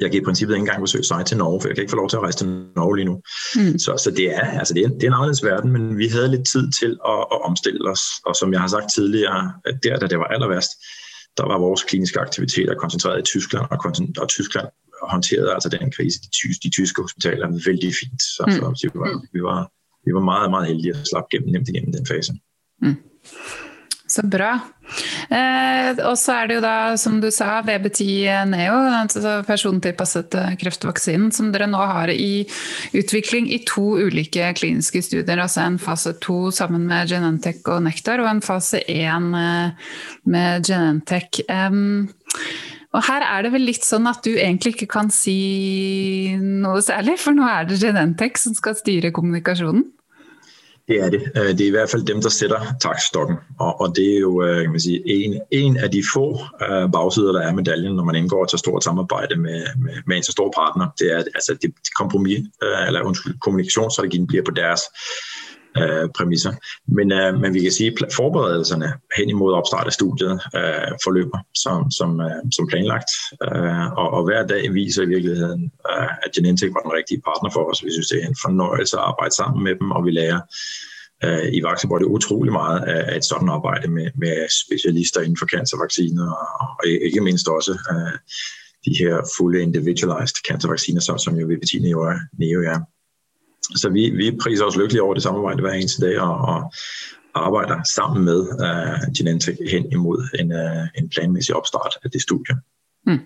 [0.00, 1.96] jeg kan i princippet ikke engang besøge site til Norge, for jeg kan ikke få
[1.96, 3.16] lov til at rejse til Norge lige nu.
[3.56, 3.78] Mm.
[3.78, 6.28] Så, så det, er, altså det, er, det er en anderledes verden, men vi havde
[6.28, 8.02] lidt tid til at, at omstille os.
[8.26, 10.70] Og som jeg har sagt tidligere, at der, da det var aller værst,
[11.36, 13.78] der var vores kliniske aktiviteter koncentreret i Tyskland, og,
[14.22, 14.68] og Tyskland
[15.10, 18.22] håndterede altså den krise, de, tyske, de tyske hospitaler, vældig fint.
[18.22, 18.76] Så, mm.
[18.76, 19.60] så vi, var, vi, var,
[20.06, 22.32] vi var meget, meget heldige at slappe gennem, nemt igennem den fase.
[22.82, 22.96] Mm.
[24.12, 24.58] Så bra.
[25.32, 30.50] Eh, og så er det jo da, som du sa, VB10 Neo, altså persontilpasset eh,
[30.60, 32.42] kreftvaksinen, som dere nå har i
[32.98, 35.40] utvikling i to ulike kliniske studier.
[35.40, 39.96] Altså en fase to sammen med Genentech og Nektar, og en fase én eh,
[40.28, 41.40] med Genentech.
[41.48, 42.10] Um,
[42.92, 47.16] og her er det vel litt sånn at du egentlig ikke kan si noe særlig,
[47.22, 49.88] for nå er det Genentech som skal styre kommunikasjonen?
[50.92, 51.22] Det er det.
[51.36, 53.36] Øh, det er i hvert fald dem, der sætter takstokken.
[53.58, 56.26] Og, og det er jo øh, kan man sige, en, en af de få
[56.62, 60.22] øh, bagsider, der er medaljen, når man indgår til stort samarbejde med, med, med en
[60.22, 60.86] så stor partner.
[60.98, 62.38] Det er, altså det kompromis,
[62.86, 64.80] eller undskyld, kommunikationsstrategien bliver på deres
[65.80, 66.52] øh, præmisser.
[66.88, 71.38] Men, øh, men vi kan sige, at forberedelserne hen imod opstart af studiet øh, forløber
[71.54, 73.10] som, som, øh, som planlagt.
[73.46, 77.50] Øh, og, og hver dag viser i virkeligheden, øh, at Genentech var den rigtige partner
[77.50, 77.84] for os.
[77.84, 80.40] Vi synes, det er en fornøjelse at arbejde sammen med dem, og vi lærer
[81.24, 86.26] øh, i Vaxibody utrolig meget af, et sådan arbejde med, med specialister inden for cancervacciner,
[86.32, 88.18] og, og ikke mindst også øh,
[88.86, 92.18] de her fulde individualized cancervacciner, som, som jo VPT Neo er.
[92.38, 92.78] Neo er.
[93.76, 96.72] Så vi, vi priser os lykkelige over det samarbejde hver eneste dag, og, og
[97.34, 102.56] arbejder sammen med uh, Genentech hen imod en, uh, en planmæssig opstart af det studie.
[103.06, 103.20] Mm.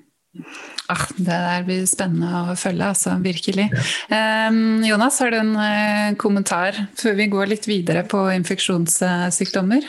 [0.89, 3.71] Ah, det der blir spennende å følge, altså, virkelig.
[4.11, 4.49] Ja.
[4.51, 9.89] Um, Jonas, har du en uh, kommentar før vi går litt videre på infeksjonssykdommer?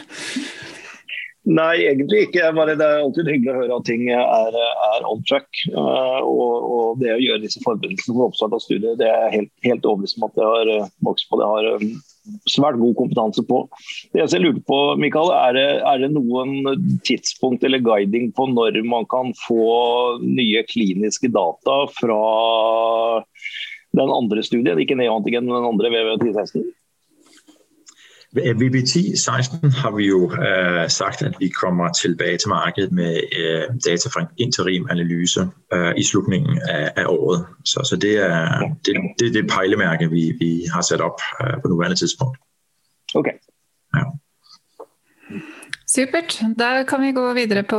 [1.47, 2.49] Nei, egentlig ikke.
[2.57, 5.47] Bare det er alltid hyggelig å høre at ting er, er on track.
[5.71, 9.51] Uh, og, og, det å gjøre disse forberedelsene for oppstart av studiet, det er helt,
[9.63, 11.39] helt overbevist om at jeg har eh, vokst på.
[11.39, 11.93] Det har um,
[12.51, 13.61] svært god kompetanse på.
[14.11, 18.81] Det jeg lurer på, Mikael, er det, er det noen tidspunkt eller guiding på når
[18.87, 19.67] man kan få
[20.23, 22.19] nye kliniske data fra
[23.95, 26.67] den andre studien, ikke neoantigen, men den andre VV1016?
[28.35, 33.75] VBT 16 har vi jo uh, sagt, at vi kommer tilbage til markedet med uh,
[33.85, 35.41] data fra en interim-analyse
[35.75, 37.45] uh, i slutningen af, af året.
[37.65, 41.67] Så, så det er det, det, det pejlemærke, vi, vi har sat op uh, på
[41.67, 42.37] nuværende tidspunkt.
[43.15, 43.31] Okay.
[43.95, 44.03] Ja.
[45.87, 46.33] Supert.
[46.59, 47.77] Da kan vi gå videre på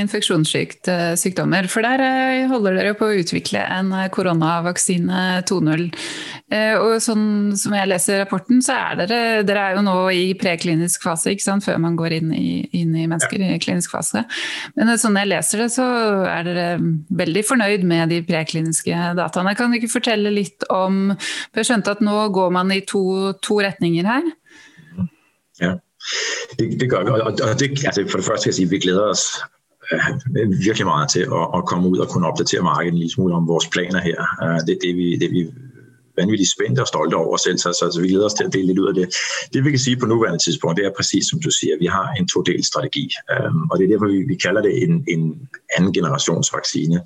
[0.00, 1.66] infeksjonssykdommer.
[1.68, 5.82] For der eh, holder dere på å utvikle en koronavaksine 2.0.
[6.56, 10.22] Eh, og sånn som jeg leser rapporten, så er dere, dere er jo nå i
[10.40, 11.66] preklinisk fase, ikke sant?
[11.68, 12.46] før man går inn i,
[12.80, 14.24] inn i mennesker i klinisk fase.
[14.80, 15.90] Men sånn jeg leser det, så
[16.32, 16.66] er dere
[17.20, 19.52] veldig fornøyd med de prekliniske dataene.
[19.60, 23.04] Kan du ikke fortelle litt om For jeg skjønte at nå går man i to,
[23.44, 24.34] to retninger her.
[25.60, 25.76] Ja.
[26.58, 28.70] Det, det gør vi, og, og det, altså for det første skal jeg sige, at
[28.70, 29.22] vi glæder os
[29.92, 33.34] øh, virkelig meget til at, at komme ud og kunne opdatere markedet en lille smule
[33.34, 34.18] om vores planer her.
[34.42, 35.48] Øh, det er det, vi, det, vi
[36.16, 38.66] vanvittigt spændte og stolte over selv, så, så, så vi glæder os til at dele
[38.66, 39.08] lidt ud af det.
[39.52, 42.08] Det vi kan sige på nuværende tidspunkt, det er præcis som du siger, vi har
[42.18, 45.92] en todel strategi, øhm, og det er derfor, vi, vi kalder det en, en anden
[45.92, 46.96] generations vaccine.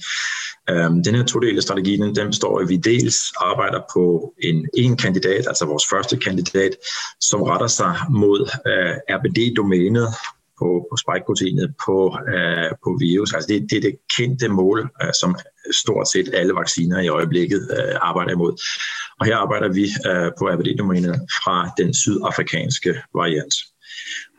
[0.70, 4.96] Øhm, den her todelte strategi, den, den består at vi dels arbejder på en, en
[4.96, 6.72] kandidat, altså vores første kandidat,
[7.20, 10.08] som retter sig mod øh, RBD-domænet,
[10.58, 11.96] på, på spike-proteinet på,
[12.34, 13.32] øh, på virus.
[13.34, 15.36] Altså det, det er det kendte mål, øh, som
[15.82, 18.52] stort set alle vacciner i øjeblikket øh, arbejder imod.
[19.20, 23.54] Og her arbejder vi øh, på RBD-domænet fra den sydafrikanske variant.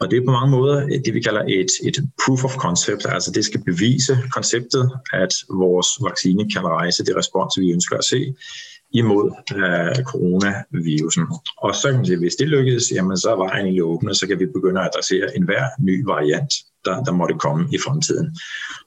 [0.02, 3.06] Og det er på mange måder det, vi kalder et, et proof of concept.
[3.10, 8.06] Altså det skal bevise konceptet, at vores vaccine kan rejse det respons, vi ønsker at
[8.06, 8.36] se
[9.02, 11.24] imod øh, coronavirusen.
[11.58, 14.28] Og så kan man sige, hvis det lykkedes, jamen så er vejen i åbne, så
[14.28, 16.54] kan vi begynde at adressere enhver ny variant,
[16.86, 18.38] der, der måtte komme i fremtiden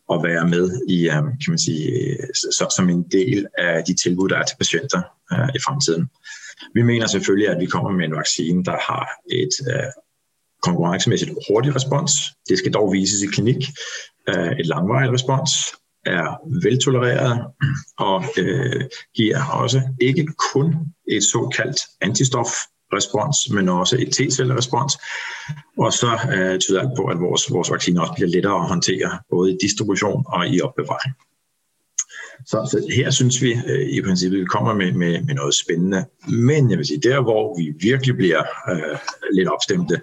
[0.08, 4.28] og være med i, øh, kan man sige, så, som en del af de tilbud,
[4.28, 6.04] der er til patienter øh, i fremtiden.
[6.74, 9.90] Vi mener selvfølgelig, at vi kommer med en vaccine, der har et øh,
[10.62, 12.12] konkurrencemæssigt hurtigt respons.
[12.48, 13.62] Det skal dog vises i klinik.
[14.28, 15.50] Øh, et langvarigt respons
[16.16, 16.26] er
[16.62, 17.44] veltolereret
[17.98, 18.82] og øh,
[19.16, 20.74] giver også ikke kun
[21.08, 22.48] et såkaldt antistof
[22.92, 24.92] respons, men også et T-cellerespons.
[25.78, 29.18] Og så øh, tyder alt på, at vores, vores vaccine også bliver lettere at håndtere,
[29.30, 31.14] både i distribution og i opbevaring.
[32.46, 36.04] Så, så her synes vi øh, i princippet, vi kommer med, med, med noget spændende.
[36.28, 38.98] Men jeg vil sige, der hvor vi virkelig bliver øh,
[39.32, 40.00] lidt opstemte,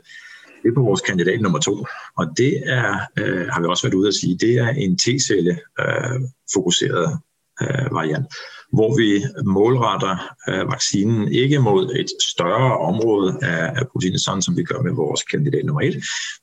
[0.65, 1.86] det er på vores kandidat nummer to.
[2.17, 5.54] Og det er, øh, har vi også været ude at sige, det er en T-celle
[5.82, 6.19] øh,
[6.54, 7.19] fokuseret
[7.62, 8.25] øh, variant,
[8.73, 9.10] hvor vi
[9.45, 10.15] målretter
[10.49, 14.93] øh, vaccinen ikke mod et større område af, af proteinet, sådan som vi gør med
[14.93, 15.95] vores kandidat nummer et,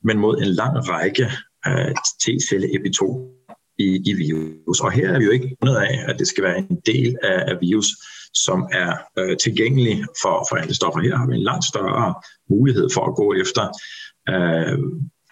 [0.04, 1.24] men mod en lang række
[1.66, 3.42] øh, T-celle-epitoper
[3.78, 4.80] i, i virus.
[4.80, 7.44] Og her er vi jo ikke bundet af, at det skal være en del af,
[7.50, 7.88] af virus,
[8.34, 11.00] som er øh, tilgængelig for, for antistoffer.
[11.00, 12.14] Her har vi en langt større
[12.50, 13.62] mulighed for at gå efter
[14.28, 14.78] øh,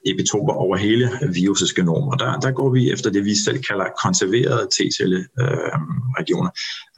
[0.06, 2.08] epitoper over hele virusets genom.
[2.08, 6.50] Og der, der går vi efter det, vi selv kalder konserverede T-celle-regioner.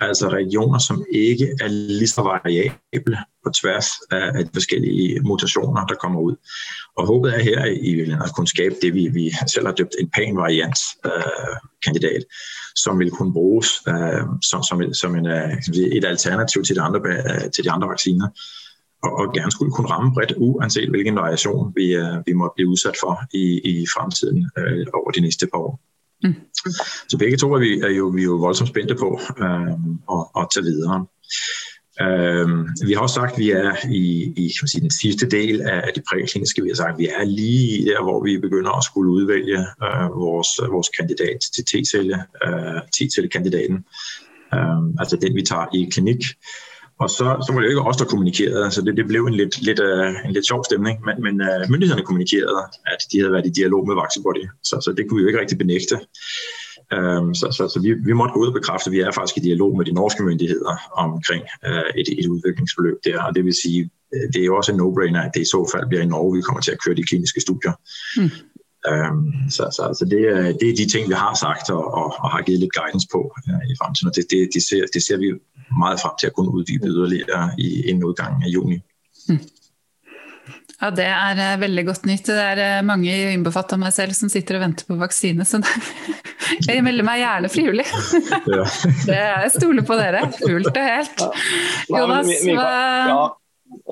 [0.02, 5.86] Øh, altså regioner, som ikke er lige så variable på tværs af de forskellige mutationer,
[5.86, 6.36] der kommer ud.
[6.96, 9.94] Og håbet er her i virkeligheden at kunne skabe det, vi, vi selv har døbt
[10.00, 12.24] en pan-variant øh, kandidat,
[12.76, 15.52] som vil kunne bruges øh, som, som, som en, øh,
[15.98, 18.28] et alternativ til de andre, øh, til de andre vacciner
[19.02, 22.68] og, og gerne skulle kunne ramme bredt, uanset hvilken variation vi, uh, vi må blive
[22.68, 25.80] udsat for i, i fremtiden uh, over de næste par år.
[26.24, 26.34] Mm.
[27.08, 29.72] Så begge to er vi, er jo, vi er jo voldsomt spændte på uh,
[30.16, 31.06] at, at tage videre.
[32.04, 34.04] Uh, vi har også sagt, at vi er i,
[34.36, 36.62] i kan man sige, den sidste del af de prækliniske.
[36.62, 40.20] Vi har sagt, at vi er lige der, hvor vi begynder at skulle udvælge uh,
[40.24, 43.76] vores, vores kandidat til T-celle, uh, T-celle-kandidaten.
[44.52, 46.24] Uh, altså den, vi tager i klinik.
[46.98, 49.34] Og så, så var det jo ikke os, der kommunikerede, så det, det blev en
[49.34, 53.32] lidt, lidt, uh, en lidt sjov stemning, men, men uh, myndighederne kommunikerede, at de havde
[53.32, 55.96] været i dialog med Vaxibody, så, så det kunne vi jo ikke rigtig benægte.
[56.96, 59.36] Um, så så, så vi, vi måtte gå ud og bekræfte, at vi er faktisk
[59.36, 63.54] i dialog med de norske myndigheder omkring uh, et, et udviklingsforløb der, og det vil
[63.62, 63.90] sige,
[64.32, 66.42] det er jo også en no-brainer, at det i så fald bliver i Norge, vi
[66.42, 67.72] kommer til at køre de kliniske studier.
[68.16, 68.30] Mm.
[68.90, 72.06] Um, så så, så det, er, det er de ting, vi har sagt og, og,
[72.22, 75.02] og har givet lidt guidance på uh, i fremtiden, og det, det, det, ser, det
[75.06, 75.28] ser vi
[75.78, 78.78] meget frem til at kunne uddybe yderligere i inden udgangen af juni.
[79.28, 79.38] Mm.
[80.82, 82.26] Ja, Det er uh, veldig godt nytt.
[82.26, 85.44] Det er uh, mange, innbefatta meg selv, som sitter og venter på vaksine.
[85.44, 85.62] Så
[86.68, 87.86] jeg melder meg gjerne frivillig.
[88.50, 88.64] ja.
[89.06, 91.22] det, jeg stoler på dere fullt og helt.
[91.90, 92.66] Jonas, hva
[93.12, 93.22] ja.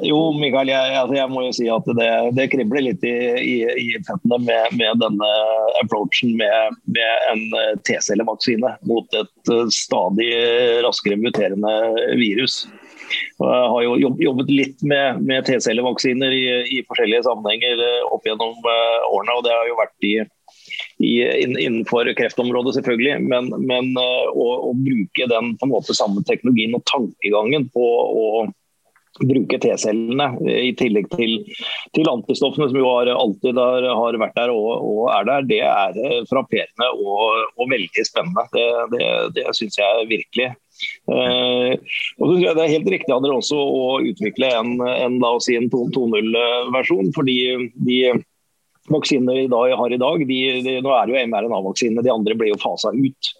[0.05, 3.55] Jo, Mikael, jeg, altså jeg, må jo si at det, det kribler litt i, i,
[3.69, 5.31] i føttene med, med, denne
[5.83, 10.31] approachen med, med en eh, T-cellevaksine mot et eh, stadig
[10.87, 11.75] raskere muterende
[12.21, 12.63] virus.
[13.11, 16.45] Jeg har jo jobbet litt med, med T-cellevaksiner i,
[16.79, 19.37] i, forskjellige sammenhenger eh, opp gjennom årene.
[19.37, 20.15] og Det har jo vært i,
[21.03, 21.13] i,
[21.51, 23.19] innenfor kreftområdet, selvfølgelig.
[23.33, 28.49] Men, men å, å, bruke den på en måte samme teknologien og tankegangen på å
[29.19, 31.37] bruke T-cellene eh, i tillegg til,
[31.97, 35.61] til, antistoffene, som jo har, alltid har, har vært der og, og, er der, det
[35.67, 38.47] er eh, frapperende og, og veldig spennende.
[38.55, 40.51] Det, det, det syns jeg virkelig.
[41.13, 41.77] Eh,
[42.17, 45.21] og så tror jeg Det er helt riktig av dere også å utvikle en, en,
[45.45, 47.15] si en 2.0-versjon.
[47.17, 47.39] fordi
[47.75, 48.03] de
[48.91, 52.51] vaksinene vi har i dag, de, de, nå er det jo mRNA-vaksinene, de andre ble
[52.51, 53.33] jo fasa ut.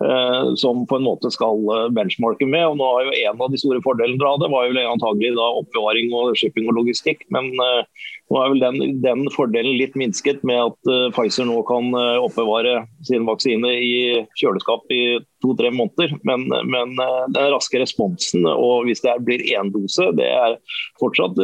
[0.00, 2.64] Eh, som på en måte skal eh, benchmarke med.
[2.66, 5.48] og nå har jo En av de store fordelene av det var jo antagelig da
[5.60, 7.26] oppbevaring og shipping og logistikk.
[7.34, 7.84] Men eh,
[8.32, 12.22] nå er vel den, den, fordelen litt minsket med at uh, Pfizer nå kan uh,
[12.24, 13.94] oppbevare sin vaksine i
[14.40, 16.14] kjøleskap i to-tre måneder.
[16.22, 20.54] Men, men eh, den raske responsen, og hvis det blir én dose, det er
[21.00, 21.34] fortsatt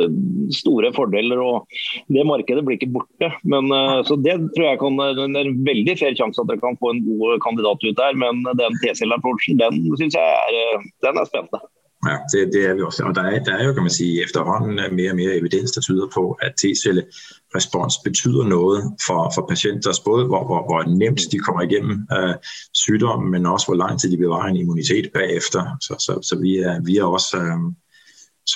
[0.55, 1.41] store fordeler.
[1.43, 1.67] og
[2.07, 3.33] Det markedet blir ikke borte.
[3.43, 3.67] Men,
[4.07, 6.93] så Det tror jeg kan, det er en veldig fair sjanse at dere kan få
[6.95, 8.15] en god kandidat ut der.
[8.23, 11.61] men den T-cellen-approachen, den syns jeg er, øh, den er spennende.
[12.09, 13.03] Ja, det, det er vi også.
[13.05, 15.81] Og der er, der er jo, kan man sige, efterhånden mere og mere evidens, der
[15.81, 21.39] tyder på, at T-cellerespons betyder noget for, for patienter, både hvor, hvor, hvor nemt de
[21.39, 22.35] kommer igennem øh,
[22.75, 25.77] sygdommen, men også hvor lang tid de bevarer en immunitet bagefter.
[25.81, 27.59] Så, så, så vi, er, vi er også øh,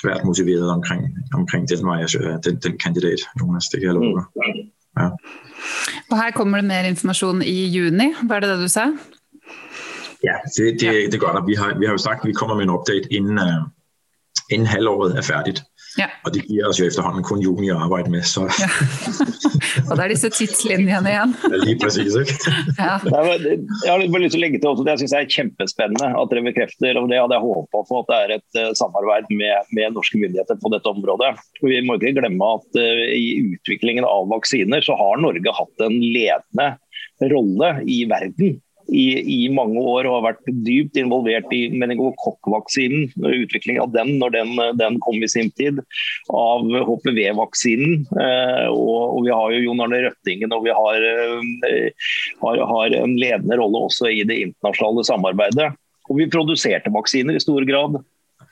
[0.01, 1.01] svært motiveret omkring,
[1.33, 1.79] omkring den,
[2.45, 3.65] den, den kandidat, Jonas.
[3.71, 4.25] Det kan jeg love.
[4.35, 4.71] Mm.
[4.99, 5.09] Ja.
[6.11, 8.85] Og her kommer det mer informasjon i juni, var det det du sa?
[10.23, 11.07] Ja, det, det, ja.
[11.11, 11.45] det gør der.
[11.45, 13.63] Vi har, vi har jo sagt, at vi kommer med en update inden, uh,
[14.53, 15.59] inden halvåret er færdigt.
[16.01, 16.07] Ja.
[16.25, 18.23] Og det giver os jo efterhånden kun juni at arbejde med.
[18.33, 18.41] Så.
[18.63, 18.69] Ja.
[19.89, 21.35] og der er disse tidslinjene igjen.
[21.51, 22.35] ja, lige præcis, ikke?
[22.83, 22.95] ja.
[23.85, 26.33] Jeg har bare lyst til å legge til også, det jeg synes er kjempespennende at
[26.33, 29.69] dere bekrefter, og det hadde jeg håpet på, at det er et uh, samarbeid med,
[29.75, 31.33] med, norske myndigheter på dette området.
[31.61, 35.99] Vi må ikke glemme at uh, i utviklingen av vaksiner så har Norge hatt en
[36.01, 36.73] ledende
[37.29, 39.05] rolle i verden i,
[39.45, 44.53] i, mange år og har vært dypt involvert i meningokokkvaksinen, utvikling av den når den,
[44.79, 45.81] den, kom i sin tid,
[46.33, 48.05] av HPV-vaksinen.
[48.11, 52.09] Eh, og, og, vi har jo Jon Arne Røttingen og vi har, eh,
[52.43, 55.71] har, har, en ledende rolle også i det internasjonale samarbeidet.
[56.11, 58.01] Og vi produserte vaksiner i stor grad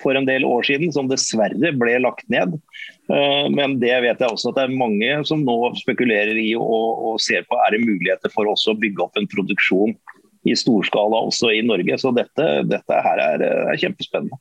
[0.02, 2.56] for en del år siden, som dessverre ble lagt ned.
[3.12, 7.04] Eh, men det vet jeg også at det er mange som nå spekulerer i og,
[7.12, 9.96] og ser på er det muligheter for oss å bygge opp en produksjon
[10.46, 11.98] i storskala også i Norge.
[11.98, 14.38] Så dette, dette her er, er kjempespennende.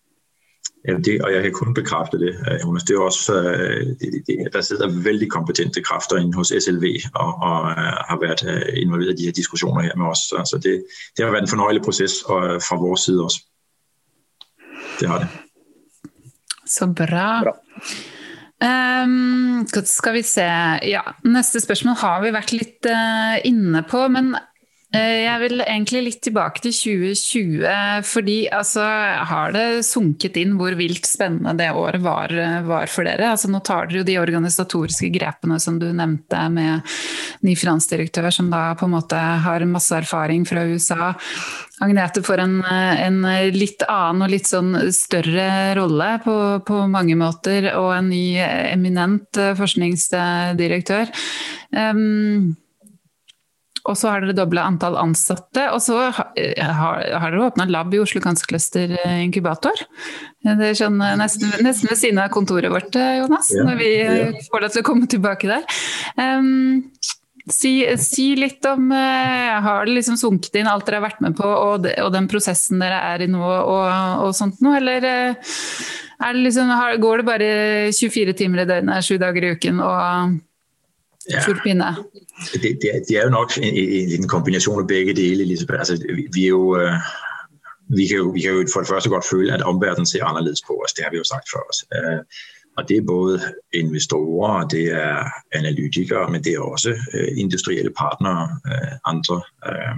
[0.88, 2.84] Ja, det, og jeg kan kun bekræfte det, øh, Jonas.
[2.84, 6.84] Det er også, øh, det, det, der sidder veldig kompetente kræfter inde hos SLV
[7.14, 8.42] og, og øh, har været
[8.76, 10.18] involveret i de her diskussioner her med os.
[10.50, 10.84] Så det,
[11.16, 13.40] det har været en fornøjelig proces og, fra vores side også.
[15.00, 15.28] Det har det.
[16.66, 17.42] Så bra.
[17.42, 17.56] bra.
[18.60, 20.44] Um, skal vi se
[20.84, 24.34] Ja, neste spørsmål har vi vært litt uh, inne på, men
[24.90, 28.82] Eh, jeg vil egentlig litt tilbake til 2020, fordi altså,
[29.30, 32.34] har det sunket inn hvor vilt spennende det året var,
[32.66, 33.28] var, for dere?
[33.30, 36.96] Altså, nå tar dere jo de organisatoriske grepene som du nevnte med
[37.46, 41.12] ny finansdirektør, som da på en måte har masse erfaring fra USA.
[41.86, 43.20] Agnete får en, en
[43.54, 46.34] litt annen og litt sånn større rolle på,
[46.66, 51.14] på mange måter, og en ny eminent eh, forskningsdirektør.
[51.70, 52.58] Um,
[53.88, 55.66] og så har dere dobla antall ansatte.
[55.74, 59.84] Og så har, har, dere åpna lab i Oslo Cancer Cluster eh, Inkubator.
[60.44, 63.94] Det er eh, nesten, nesten, ved siden av kontoret vårt, eh, Jonas, ja, når vi
[63.96, 64.18] ja.
[64.50, 65.80] får deg til å komme tilbake der.
[66.20, 66.92] Um,
[67.50, 71.38] si, si, litt om uh, Har det liksom sunket inn alt dere har vært med
[71.38, 73.88] på, og, de, og den prosessen dere er i nå, og,
[74.26, 75.56] og sånt noe, eller uh,
[76.20, 77.50] det liksom, har, går det bare
[77.96, 80.38] 24 timer i døgnet, sju dager i uken, og
[81.30, 81.54] ja.
[81.62, 81.96] pinne?
[82.52, 85.78] Det, det, er, det er jo nok en, en, en kombination af begge dele, Elisabeth.
[85.78, 86.92] Altså, vi, vi, er jo, øh,
[87.96, 90.62] vi, kan jo, vi kan jo for det første godt føle, at omverdenen ser anderledes
[90.66, 90.92] på os.
[90.92, 91.78] Det har vi jo sagt for os.
[91.94, 92.20] Øh,
[92.76, 93.40] og det er både
[93.72, 99.96] investorer, det er analytikere, men det er også øh, industrielle partnere, øh, andre, øh,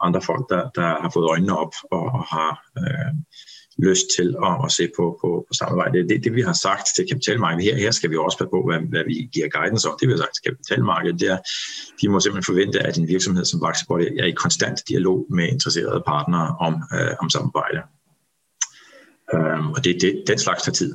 [0.00, 3.12] andre folk, der, der har fået øjnene op og har øh,
[3.78, 6.08] lyst til at, at se på, på, på samarbejde.
[6.08, 8.80] Det, det vi har sagt til kapitalmarkedet, her, her skal vi også passe på, hvad,
[8.92, 9.96] hvad vi giver guidance om.
[10.00, 11.38] Det vi har sagt til kapitalmarkedet, det er,
[12.00, 16.02] de må simpelthen forvente, at en virksomhed som Vaxibody er i konstant dialog med interesserede
[16.06, 17.80] partnere om, øh, om samarbejde.
[19.34, 20.94] Um, og det, det, den slags tager tid.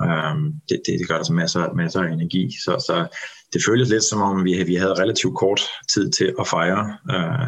[0.00, 2.50] Um, det, det, det gør der så masser, masser af energi.
[2.64, 3.16] Så, så
[3.52, 5.60] det føles lidt som om, vi, vi havde relativt kort
[5.94, 7.46] tid til at fejre uh,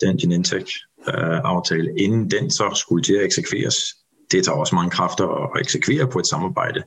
[0.00, 3.76] den Genentech-aftale, øh, uh, inden den så skulle til at eksekveres
[4.30, 6.82] det tager også mange kræfter at eksekvere på et samarbejde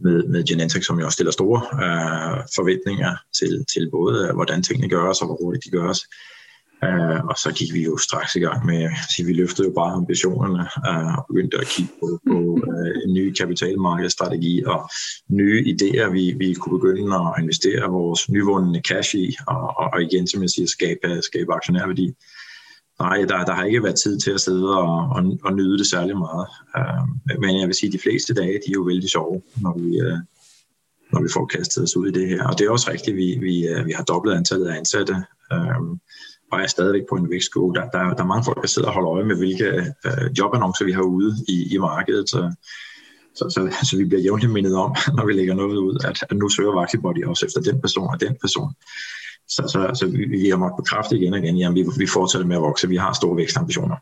[0.00, 4.88] med, med Genentech, som jo stiller store øh, forventninger til, til både, øh, hvordan tingene
[4.88, 6.00] gøres og hvor hurtigt de gøres.
[6.84, 9.92] Øh, og så gik vi jo straks i gang med, så vi løftede jo bare
[9.92, 12.38] ambitionerne øh, og begyndte at kigge på, på
[12.70, 14.90] øh, en ny kapitalmarkedsstrategi og
[15.30, 20.02] nye idéer, vi, vi kunne begynde at investere vores nyvundne cash i, og, og, og
[20.02, 22.14] igen, som jeg siger, skabe, skabe aktionærværdi.
[23.00, 25.86] Nej, der, der har ikke været tid til at sidde og, og, og nyde det
[25.86, 26.46] særlig meget.
[26.78, 27.08] Uh,
[27.40, 30.00] men jeg vil sige, at de fleste dage, de er jo vældig sjove, når vi,
[30.00, 30.18] uh,
[31.12, 32.44] når vi får kastet os ud i det her.
[32.44, 35.14] Og det er også rigtigt, vi, vi, øh, vi har dobbelt antallet af ansatte.
[35.54, 35.96] Uh,
[36.52, 37.74] og er stadigvæk på en vækstkurve.
[37.74, 39.68] Der, der, der er mange folk, der sidder og holder øje med, hvilke
[40.06, 42.28] øh, jobannoncer vi har ude i, i markedet.
[42.28, 42.54] Så,
[43.34, 46.36] så, så, så vi bliver jævnligt mindet om, når vi lægger noget ud, at, at
[46.36, 48.72] nu søger Vaxibody også efter den person og den person.
[49.48, 52.46] Så, så, så vi, vi har måttet bekræfte igen og igen, at vi, vi fortsætter
[52.46, 52.88] med at vokse.
[52.88, 53.96] Vi har store vækstambitioner.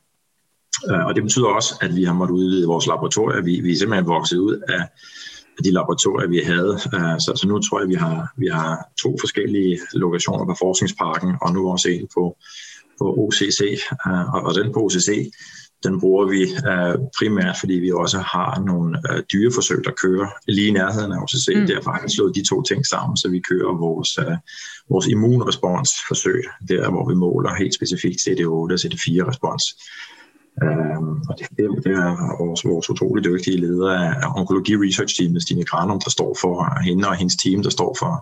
[0.91, 3.43] Øh, og det betyder også, at vi har måttet udvide vores laboratorier.
[3.43, 4.83] Vi, vi er simpelthen vokset ud af
[5.65, 6.73] de laboratorier, vi havde.
[6.95, 11.37] Øh, så, så nu tror jeg, vi har, vi har to forskellige lokationer på Forskningsparken,
[11.43, 12.37] og nu også en på,
[12.99, 13.61] på OCC.
[14.07, 15.31] Øh, og, og den på OCC,
[15.85, 20.69] den bruger vi uh, primært, fordi vi også har nogle uh, dyreforsøg, der kører lige
[20.69, 21.49] i nærheden af OCC.
[21.57, 21.67] Mm.
[21.67, 24.37] Derfor har vi slået de to ting sammen, så vi kører vores, uh,
[24.91, 29.65] vores immunresponsforsøg, der hvor vi måler helt specifikt CD8 og CD4-respons.
[30.63, 35.41] Øhm, og det, det, det er vores, vores utrolig dygtige leder af Onkologi Research Team,
[35.41, 38.13] Stine Granum, der står for hende og hendes team, der står for,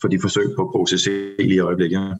[0.00, 1.06] for de forsøg på KCC
[1.38, 2.18] lige i øjeblikket.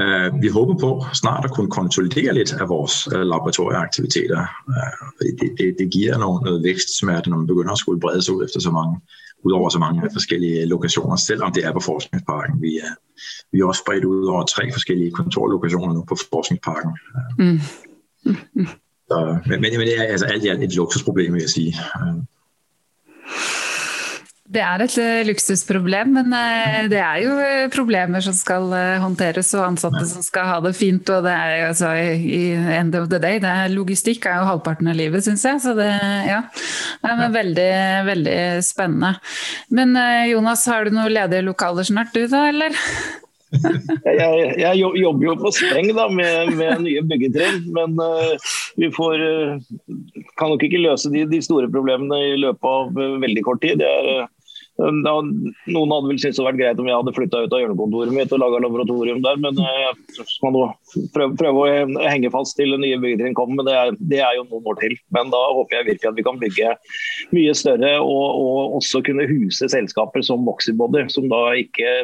[0.00, 4.40] Uh, vi håber på snart at kunne konsolidere lidt af vores uh, laboratorieaktiviteter.
[4.68, 8.34] Uh, det, det, det giver noget, noget vækstsmerte, når man begynder at skulle brede sig
[8.34, 9.00] ud efter så mange,
[9.44, 12.62] ud over så mange forskellige lokationer, selvom det er på Forskningsparken.
[12.62, 12.92] Vi er,
[13.52, 16.90] vi er også spredt ud over tre forskellige kontorlokationer nu på Forskningsparken.
[17.38, 17.60] Mm.
[19.08, 21.74] Så, men, men, men det er altså alt i alt et luksusproblem, vil jeg sige.
[24.52, 28.66] Det er et eh, luksusproblem, men eh, det er jo eh, problemer som skal
[29.00, 31.08] håndteres, og ansatte som skal ha det fint.
[31.08, 34.92] og det er altså, i end of the day, det er, Logistikk er jo halvparten
[34.92, 35.62] av livet, syns jeg.
[35.64, 35.88] Så det,
[36.28, 36.42] ja,
[37.00, 37.72] det er veldig,
[38.10, 39.14] veldig spennende.
[39.72, 39.96] Men
[40.28, 42.76] Jonas, har du noen ledige lokaler snart, du da, eller?
[44.20, 49.20] jeg, jeg, jobber jo på spreng da, med, med nye byggetrinn, men uh, vi får,
[49.20, 53.60] uh, kan nok ikke løse de, de, store problemene i løpet av uh, veldig kort
[53.64, 53.82] tid.
[53.82, 54.24] Det er,
[54.90, 58.32] noen hadde vel syntes det vært greit om jeg hadde flytta ut av hjørnekontoret mitt
[58.34, 59.78] og laga laboratorium der, men eh,
[60.16, 60.64] jeg skal nå
[61.14, 63.60] prøve, prøve, å henge fast til nye byggetrinn kommer.
[63.60, 64.96] Men det er, det er, jo noen år til.
[65.14, 66.74] Men da håper jeg virkelig at vi kan bygge
[67.36, 72.02] mye større og, og også kunne huse selskaper som Voxybody, som da ikke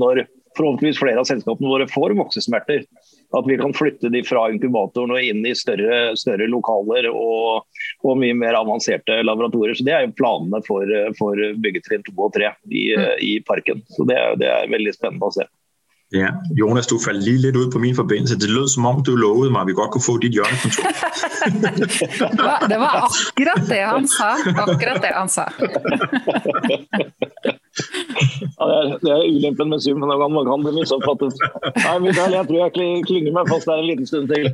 [0.00, 0.24] når
[0.58, 2.84] forhåpentligvis flere av selskapene våre får voksesmerter.
[3.36, 7.62] At vi kan flytte de fra inkubatoren og inn i større, større lokaler og,
[8.02, 9.78] og, mye mer avanserte laboratorier.
[9.78, 13.08] Så Det er jo planene for, for byggetrinn 2 og 3 i, mm.
[13.28, 13.84] i parken.
[13.94, 15.46] Så det, det er veldig spennende å se.
[16.12, 18.38] Ja, Jonas, du faldt lige lidt ud på min forbindelse.
[18.38, 20.82] Det lød som om, du lovede mig, at vi godt kunne få dit hjørnekontor.
[22.30, 24.30] det, var, det var akkurat det han sa.
[24.64, 25.44] Akkurat det han sa.
[28.58, 31.32] ja, det, er, det er ulempen med Zoom, men man kan bli misoppfattet.
[31.84, 34.50] Nei, Mikael, jeg tror jeg klynger meg fast der en liten stund til.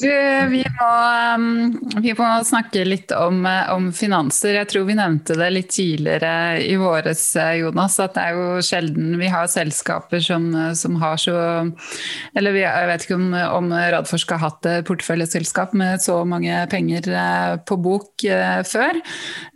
[0.00, 0.88] Vi må,
[1.34, 4.54] um, vi må, snakke litt om, eh, om, finanser.
[4.58, 8.64] Jeg tror vi nevnte det litt tidligere i våres, eh, Jonas, at det er jo
[8.64, 11.38] sjelden vi har selskaper som, eh, som har så
[12.36, 17.02] Eller vi, jeg vet ikke om, om Radforsk har hatt porteføljeselskap med så mange penger
[17.66, 18.24] på bok
[18.68, 19.00] før.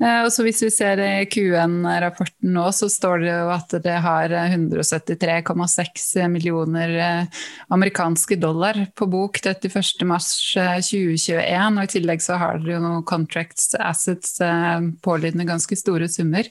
[0.01, 4.29] Og så Hvis vi ser i QN-rapporten nå, så står det jo at det har
[4.29, 7.29] 173,6 millioner
[7.68, 11.35] amerikanske dollar på bok 31.3.2021.
[11.41, 16.09] Eh, og I tillegg så har dere jo noen contracts, assets, eh, pålydende ganske store
[16.09, 16.49] summer.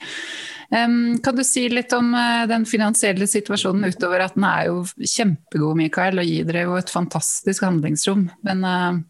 [0.74, 5.78] Kan du si litt om eh, den finansielle situasjonen utover at den er jo kjempegod,
[5.78, 8.30] Mikael, og gir dere jo et fantastisk handlingsrom.
[8.48, 9.02] Men eh,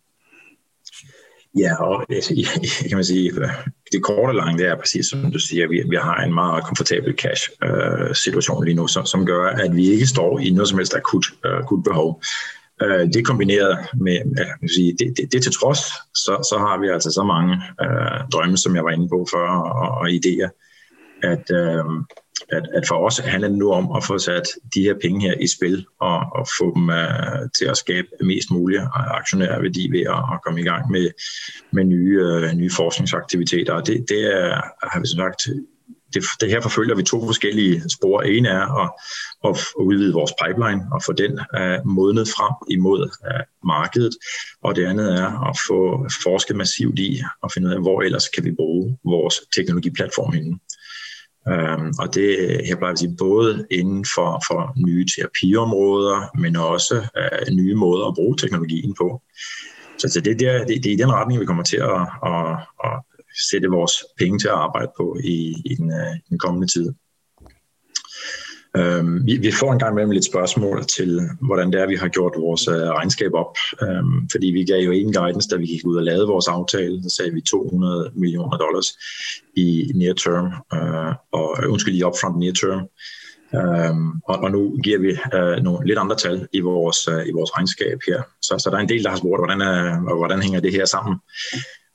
[1.60, 2.22] Ja, og øh,
[2.89, 3.49] kan man sige, øh,
[3.91, 6.64] det korte og lange det er præcis som du siger, vi, vi har en meget
[6.64, 10.78] komfortabel cash-situation øh, lige nu, som, som gør, at vi ikke står i noget som
[10.78, 12.22] helst akut, akut behov.
[12.82, 15.80] Øh, det kombineret med, at sige, det, det, det til trods,
[16.16, 19.47] så, så har vi altså så mange øh, drømme, som jeg var inde på før,
[19.47, 20.49] og, og idéer,
[21.24, 21.86] at, øh,
[22.54, 25.34] at, at for os handler det nu om at få sat de her penge her
[25.39, 30.24] i spil, og, og få dem uh, til at skabe mest mulig aktionærværdi ved at,
[30.34, 31.10] at komme i gang med,
[31.72, 33.74] med nye, uh, nye forskningsaktiviteter.
[33.74, 35.41] Og det, det er, har vi sagt,
[36.14, 38.22] det, det her forfølger vi to forskellige spor.
[38.22, 38.91] En er at,
[39.45, 44.14] at udvide vores pipeline og få den uh, modnet frem imod uh, markedet,
[44.64, 48.28] og det andet er at få forsket massivt i og finde ud af, hvor ellers
[48.28, 50.60] kan vi bruge vores teknologiplatform henne.
[51.49, 52.27] Øhm, og det
[52.65, 58.07] her plejer at sige både inden for, for nye terapiområder, men også øh, nye måder
[58.07, 59.21] at bruge teknologien på.
[59.97, 62.01] Så, så det, det, er, det, det er i den retning, vi kommer til at,
[62.25, 62.95] at, at
[63.51, 66.93] sætte vores penge til at arbejde på i, i den, øh, den kommende tid.
[68.78, 72.07] Øhm, vi, vi får en gang med lidt spørgsmål til, hvordan det er, vi har
[72.07, 73.55] gjort vores øh, regnskab op.
[73.82, 77.03] Øhm, fordi vi gav jo en guidance, da vi gik ud og lavede vores aftale.
[77.03, 78.88] Så sagde vi 200 millioner dollars
[79.55, 82.84] i near term, øh, og øh, undskyld, i upfront near term.
[83.59, 87.32] Øhm, og, og nu giver vi øh, nogle lidt andre tal i vores, øh, i
[87.32, 88.21] vores regnskab her.
[88.41, 90.86] Så, så der er en del, der har spurgt, hvordan, øh, hvordan hænger det her
[90.86, 91.15] sammen?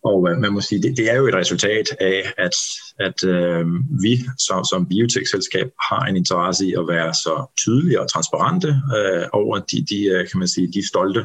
[0.05, 2.55] Og øh, man må sige, det, det er jo et resultat af, at,
[3.01, 3.67] at øh,
[4.03, 9.27] vi som, som biotekselskab har en interesse i at være så tydelige og transparente øh,
[9.33, 11.25] over de, de, øh, kan man sige, de stolte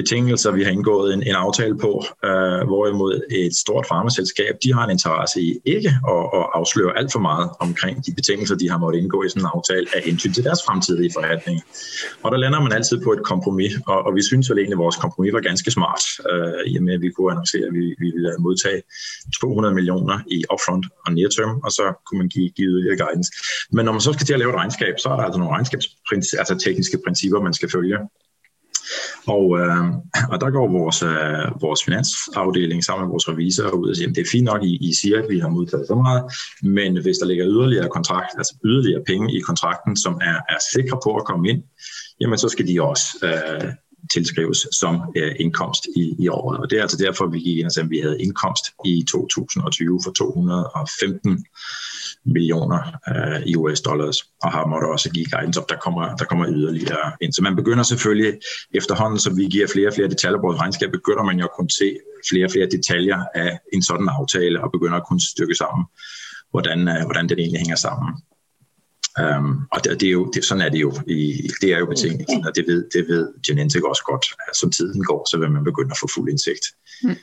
[0.00, 1.92] betingelser, vi har indgået en, en aftale på,
[2.28, 7.12] øh, hvorimod et stort farmaselskab, de har en interesse i ikke at, at afsløre alt
[7.12, 10.32] for meget omkring de betingelser, de har måttet indgå i sådan en aftale af hensyn
[10.32, 11.62] til deres fremtidige forhandlinger.
[12.22, 14.84] Og der lander man altid på et kompromis, og, og vi synes vel egentlig, at
[14.86, 17.84] vores kompromis var ganske smart, øh, i og med at vi kunne annoncere, at vi,
[18.02, 18.80] vi ville modtage
[19.40, 23.30] 200 millioner i upfront og near term, og så kunne man give, give yderligere guidance.
[23.74, 25.54] Men når man så skal til at lave et regnskab, så er der altså nogle
[25.56, 27.98] regnskabsprincipper, altså tekniske principper, man skal følge.
[29.26, 29.84] Og, øh,
[30.32, 34.16] og der går vores, øh, vores finansafdeling sammen med vores revisor ud og siger, at
[34.16, 36.22] det er fint nok, I, I siger, at vi har modtaget så meget,
[36.62, 40.98] men hvis der ligger yderligere kontrakt, altså yderligere penge i kontrakten, som er, er sikre
[41.04, 41.62] på at komme ind,
[42.20, 43.72] jamen så skal de også øh,
[44.12, 46.58] tilskrives som øh, indkomst i, i året.
[46.58, 49.04] Og det er altså derfor, vi gik ind og sagde, at vi havde indkomst i
[49.10, 51.44] 2020 for 215
[52.24, 52.80] millioner
[53.10, 56.46] øh, i US dollars, og har måttet også give guidance op, der kommer, der kommer
[56.48, 57.32] yderligere ind.
[57.32, 58.32] Så man begynder selvfølgelig
[58.74, 61.54] efterhånden, som vi giver flere og flere detaljer på vores regnskab, begynder man jo at
[61.56, 61.96] kunne se
[62.30, 65.84] flere og flere detaljer af en sådan aftale, og begynder at kunne stykke sammen,
[66.50, 68.08] hvordan, øh, hvordan den egentlig hænger sammen.
[69.22, 70.92] Um, og det, det er jo, det, sådan er det jo.
[71.06, 74.24] I, det er jo betingelsen, og det ved, det ved Genentech også godt.
[74.60, 76.64] Som tiden går, så vil man begynde at få fuld indsigt.
[77.02, 77.16] Mm.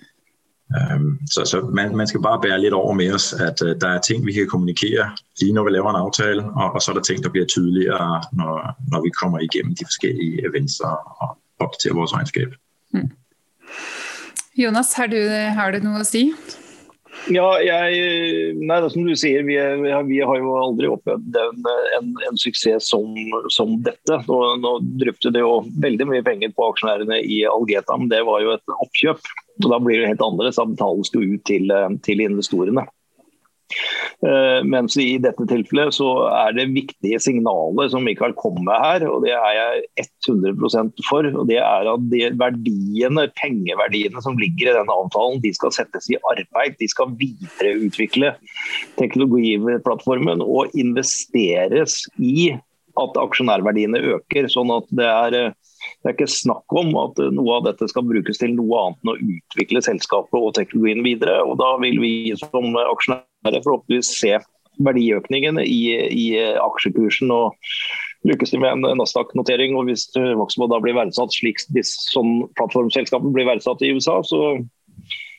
[0.96, 3.90] Um, så så man, man skal bare bære lidt over med os, at uh, der
[3.90, 6.96] er ting, vi kan kommunikere lige når vi laver en aftale, og, og så er
[6.96, 8.52] der ting, der bliver tydeligere, når,
[8.92, 12.48] når vi kommer igennem de forskellige events og, og opdaterer vores regnskab.
[12.94, 13.12] Mm.
[14.58, 16.34] Jonas, har du, har du noget at sige?
[17.32, 21.63] Ja, jeg, eh, nei, det som du sier, vi, vi har jo aldri opplevd en,
[21.72, 23.16] eh, en, en suksess som,
[23.53, 24.20] som dette.
[24.28, 28.43] Nå, nå dryppet det jo veldig mye penger på aksjonærene i Algeta, men det var
[28.45, 29.32] jo et oppkjøp.
[29.63, 30.59] og Da blir det helt annerledes.
[30.59, 32.86] Da betales det ut til, eh, til investorene.
[34.26, 39.05] Eh, mens i dette tilfellet så er det viktige signaler som Michael kom med her,
[39.09, 41.28] og det er jeg 100% for.
[41.32, 46.09] og Det er at de verdiene, pengeverdiene som ligger i denne avtalen, de skal settes
[46.13, 46.78] i arbeid.
[46.80, 48.36] De skal videreutvikle
[49.01, 52.53] teknologiplattformen og investeres i
[52.95, 54.47] at aksjonærverdiene øker.
[54.47, 55.53] sånn at det er eh,
[56.01, 59.11] det er ikke snakk om at noe av dette skal brukes til noe annet enn
[59.11, 61.39] å utvikle selskapet og teknologien videre.
[61.45, 64.38] og Da vil vi som aksjonærer forhåpentligvis se
[64.86, 65.82] verdiøkningen i,
[66.12, 66.26] i
[66.60, 67.32] aksjekursen.
[67.32, 67.56] og
[68.26, 73.48] lykkes de med en Nasdaq-notering, og hvis Voxmo da blir verdsatt slik sånn plattformselskapet blir
[73.48, 74.39] verdsatt i USA, så,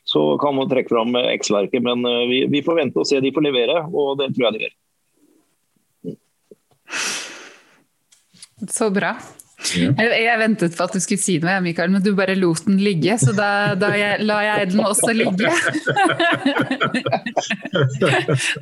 [0.06, 1.82] så kan man trekke fram X-verket.
[1.82, 4.54] Men eh, vi, vi får vente og se de får levere, og det tror jeg
[4.56, 4.76] de gjør.
[8.72, 9.16] Så bra.
[9.74, 9.90] Ja.
[10.16, 13.16] Jeg ventet på at du skulle si noe, Mikael, men du bare lot den ligge.
[13.20, 15.50] Så da, da jeg, la jeg den også ligge.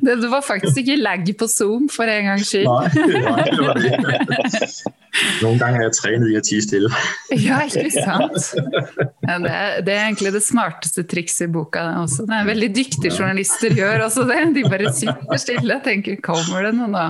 [0.05, 2.69] det, det var faktisk ikke lag på Zoom, for en gangs skyld.
[2.69, 2.89] Nei,
[3.25, 5.04] nei, det var det.
[5.43, 6.89] Noen ganger har jeg trenet i å tie stille.
[7.45, 8.49] ja, ikke sant.
[9.25, 11.83] Ja, det, er, det, er, egentlig det smarteste trikset i boka.
[12.01, 12.25] Også.
[12.27, 14.41] Det er veldig dyktige journalister gjør også det.
[14.57, 17.07] De bare sitter stille og tenker 'kommer det noe da?'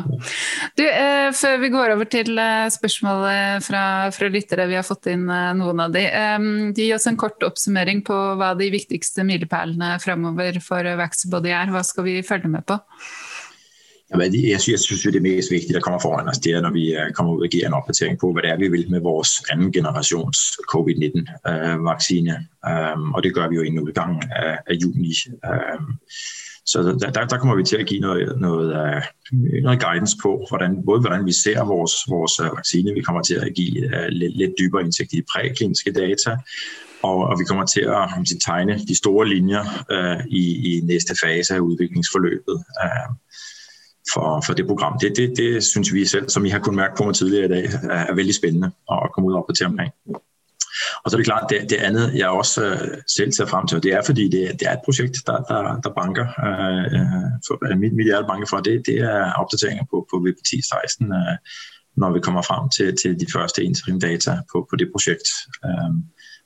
[0.77, 3.83] Du, eh, før vi går over til eh, spørsmålet fra,
[4.15, 6.05] fra, lyttere, vi har fått inn eh, noen av de.
[6.05, 11.71] Eh, gi oss en kort oppsummering på hva de viktigste milepælene framover for Vaxbody er.
[11.73, 12.79] Hva skal vi følge med på?
[14.11, 16.71] Jamen, jeg, synes, jeg synes, det mest vigtige, der kommer foran os, det er, når
[16.71, 19.01] vi øh, kommer ud og giver en opdatering på, hvad det er, vi vil med
[19.01, 20.37] vores anden generations
[20.73, 22.33] covid-19-vaccine.
[22.67, 25.13] Øh, øhm, og det gør vi jo inden udgangen af, af juni.
[25.45, 25.91] Øhm,
[26.65, 29.01] så der, der kommer vi til at give noget, noget, øh,
[29.63, 33.53] noget guidance på, hvordan, både hvordan vi ser vores, vores vaccine, vi kommer til at
[33.55, 36.37] give uh, lidt, lidt dybere indsigt i de prækliniske data,
[37.03, 39.63] og, og vi kommer til at sige, tegne de store linjer
[39.95, 42.57] uh, i, i næste fase af udviklingsforløbet.
[42.83, 43.15] Uh,
[44.13, 44.99] for, for det program.
[45.01, 47.49] Det, det, det synes vi selv, som I har kunnet mærke på mig tidligere i
[47.49, 49.91] dag, er, er vældig spændende at komme ud og opdatere omkring.
[51.03, 53.77] Og så er det klart, det, det andet, jeg også øh, selv ser frem til,
[53.77, 56.27] og det er fordi, det, det er et projekt, der, der, der banker.
[56.47, 60.51] Øh, øh for, mit, mit hjerte banker for, det, det er opdateringer på, på VPT
[60.69, 61.35] 16, øh,
[61.97, 65.27] når vi kommer frem til, til de første interim data på, på det projekt.
[65.65, 65.91] Øh,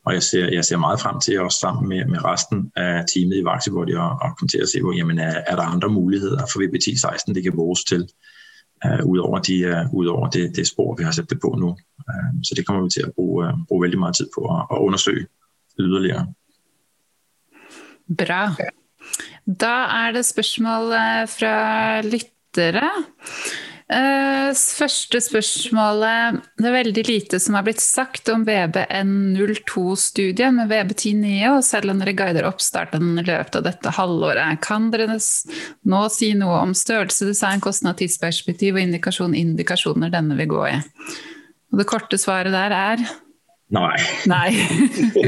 [0.06, 3.38] og jeg ser, jeg ser meget frem til også sammen med, med resten af teamet
[3.38, 6.46] i Vaxibody og, og komme til at se, hvor, jamen, er, er der andre muligheder
[6.52, 8.10] for VBT16, det kan bruges til,
[8.86, 11.56] øh, uh, udover, de, øh, uh, udover det, det spor, vi har sat det på
[11.60, 11.70] nu.
[11.70, 14.66] Uh, så det kommer vi til at bruge, uh, bruge vældig meget tid på at,
[14.72, 15.28] at undersøge
[15.80, 16.34] yderligere.
[18.18, 18.54] Bra.
[19.60, 19.74] Da
[20.06, 20.92] er det spørsmål
[21.28, 22.92] fra lyttere.
[23.90, 31.16] Uh, første spørsmålet Det er veldig lite som har blitt sagt om VBN02-studiet med VB10
[31.18, 34.62] Neo, selv om dere guider oppstarten i løpet av dette halvåret.
[34.62, 40.52] Kan dere nå si noe om størrelse, design, kostnad, tidsperspektiv og indikasjon, indikasjoner denne vil
[40.54, 40.78] gå i?
[41.74, 43.02] Og det korte svaret der er
[43.70, 43.98] Nej.
[44.26, 44.50] Nej.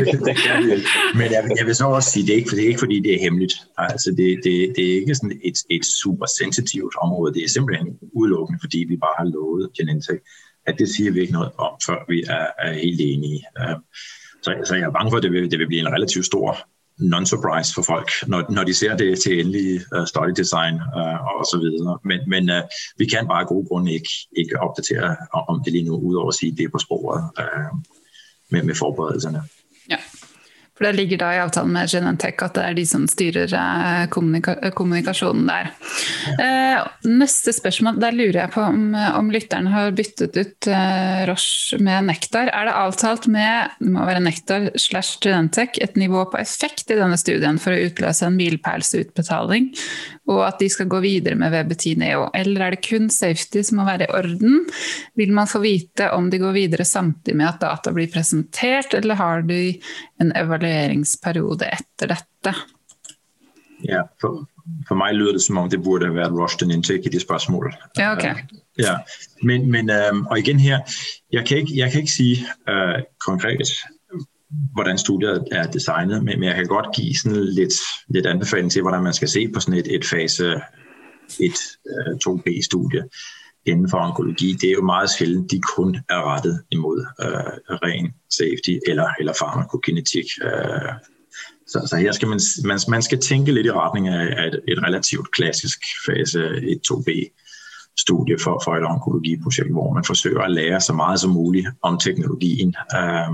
[1.19, 3.13] Men jeg, jeg vil så også sige, det er ikke, det er ikke fordi, det
[3.13, 3.53] er hemmeligt.
[3.77, 7.33] Altså, det, det, det er ikke sådan et, et super sensitivt område.
[7.33, 10.19] Det er simpelthen udelukkende, fordi vi bare har lovet Genentech,
[10.67, 13.43] at det siger vi ikke noget om, før vi er, er helt enige.
[13.61, 13.81] Øhm,
[14.43, 16.57] så, så jeg er bange for, at det vil, det vil blive en relativt stor
[17.13, 21.45] non-surprise for folk, når, når de ser det til endelig uh, study design uh, og
[21.51, 21.99] så videre.
[22.05, 22.63] Men, men uh,
[22.97, 25.15] vi kan bare af gode grunde ikke, ikke opdatere
[25.49, 27.23] om det lige nu, udover at sige, at det er på sporet.
[27.39, 27.79] Uh,
[28.51, 29.43] med, med forberedelserne.
[30.77, 34.05] For det ligger da i avtalen med Genentech at det er de som styrer eh,
[34.13, 35.71] kommunika eh, kommunikasjonen der.
[36.41, 36.79] Eh,
[37.11, 41.77] neste spørsmål, der lurer jeg på om, eh, om lytteren har byttet ut eh, Roche
[41.83, 42.49] med Nektar.
[42.49, 46.97] Er det avtalt med det må være Nektar slash Genentech et nivå på effekt i
[46.99, 49.71] denne studien for å utløse en milepælsutbetaling,
[50.31, 52.27] og at de skal gå videre med VB10 Neo?
[52.37, 54.61] Eller er det kun safety som må være i orden?
[55.19, 59.19] Vil man få vite om de går videre samtidig med at data blir presentert, eller
[59.19, 59.61] har de
[60.21, 60.31] en
[60.61, 62.53] evalueringsperiode etter dette?
[63.83, 64.49] Ja, for,
[64.87, 67.73] for mig lyder det som om, det burde have været rushed intake i det spørgsmål.
[67.97, 68.31] Ja, okay.
[68.31, 68.37] Uh,
[68.79, 68.95] ja,
[69.43, 70.79] men, men uh, og igen her,
[71.31, 72.37] jeg kan ikke, jeg kan ikke sige
[72.69, 73.67] uh, konkret,
[74.73, 77.73] hvordan studiet er designet, men, men jeg kan godt give sådan lidt,
[78.09, 80.61] lidt anbefaling til, hvordan man skal se på sådan et, et fase
[81.39, 81.51] 1
[81.85, 83.09] uh, 2B-studie
[83.65, 84.53] inden for onkologi.
[84.61, 89.33] Det er jo meget sjældent, de kun er rettet imod øh, ren safety eller, eller
[89.39, 90.25] farmakokinetik.
[90.43, 90.91] Øh,
[91.67, 94.59] så, så her skal man, man, man skal tænke lidt i retning af, af et,
[94.67, 97.09] et relativt klassisk fase 1-2B
[97.97, 101.99] studie for, for et onkologiprojekt, hvor man forsøger at lære så meget som muligt om
[101.99, 103.29] teknologien øh,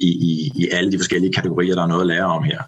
[0.00, 2.62] i, i, i alle de forskellige kategorier, der er noget at lære om her.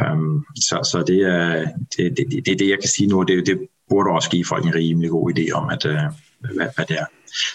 [0.00, 3.58] Um, så så det, er, det, det, det, det, jeg kan sige nu, det, det
[3.88, 6.00] burde også give folk en rimelig god idé om, at, øh,
[6.40, 7.06] hvad, hvad det er.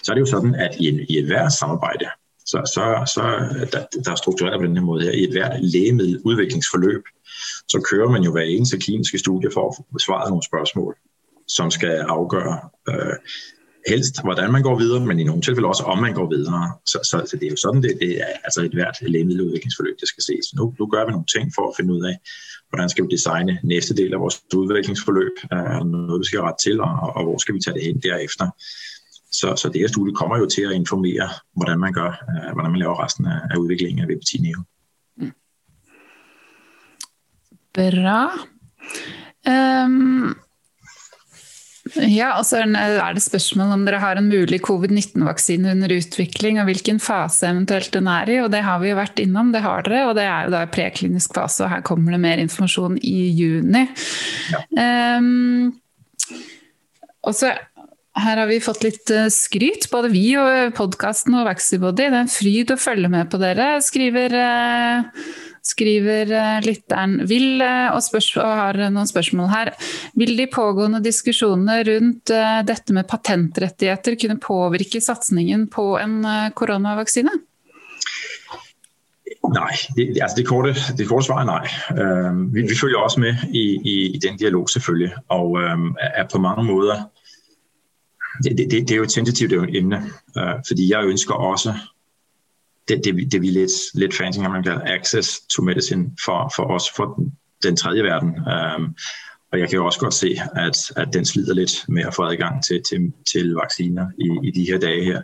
[0.02, 2.06] Så er det jo sådan, at i, en, i et hvert samarbejde,
[2.38, 3.22] så, så, så
[3.72, 7.02] der, der er struktureret på den her måde her, i et hvert lægemiddeludviklingsforløb,
[7.68, 10.96] så kører man jo hver eneste kliniske studie for at besvare nogle spørgsmål,
[11.48, 12.58] som skal afgøre
[12.88, 13.16] øh,
[13.86, 16.72] helst, hvordan man går videre, men i nogle tilfælde også, om man går videre.
[16.86, 20.06] Så, så, så det er jo sådan, det, det er altså et hvert lægemiddeludviklingsforløb, der
[20.06, 20.54] skal ses.
[20.54, 22.16] Nu, nu gør vi nogle ting for at finde ud af,
[22.70, 26.80] hvordan skal vi designe næste del af vores udviklingsforløb, er noget, vi skal rette til,
[26.80, 28.46] og, og hvor skal vi tage det hen derefter.
[29.32, 32.70] Så, så det her studie kommer jo til at informere, hvordan man gør, øh, hvordan
[32.70, 34.60] man laver resten af, af udviklingen af VP10 Neo.
[35.16, 35.32] Mm.
[37.74, 38.22] Bra.
[39.48, 40.36] Um,
[41.96, 46.68] ja, og så er det spørsmål om dere har en mulig covid-19-vaksine under utvikling, og
[46.68, 48.38] hvilken fase eventuelt den er i.
[48.44, 50.04] og Det har vi jo vært innom, det har dere.
[50.10, 53.86] Og det er jo da preklinisk fase, og her kommer det mer informasjon i juni.
[54.52, 55.18] Ja.
[55.18, 55.74] Um,
[57.26, 57.52] og så
[58.18, 62.08] her har vi fått litt eh, skryt, både vi og podkasten og Vaxibody.
[62.08, 65.28] Det er en fryd å følge med på dere, skriver, eh,
[65.68, 67.18] skriver eh, lytteren.
[67.28, 69.72] Vil, eh, og, spørs, og har eh, noen spørsmål her.
[70.18, 72.32] Vil de pågående diskusjonene rundt
[72.68, 76.20] dette med patentrettigheter kunne påvirke satsingen på en
[76.56, 77.32] koronavaksine?
[79.48, 81.68] Nej, det, altså det, korte, det korte svar er nej.
[81.96, 86.26] Øhm, vi, vi følger også med i, i, i den dialog selvfølgelig, og øhm, er
[86.32, 87.06] på mange måder
[88.42, 89.96] det, det, det er jo et sensitivt emne,
[90.38, 91.74] øh, fordi jeg ønsker også,
[92.88, 96.84] det, det, det vi lidt, lidt fancy, man kalder access to medicine for, for os,
[96.96, 97.22] for
[97.62, 98.28] den tredje verden.
[98.28, 98.96] Um,
[99.52, 102.22] og jeg kan jo også godt se, at, at den slider lidt med at få
[102.22, 105.22] adgang til, til, til vacciner i, i de her dage her.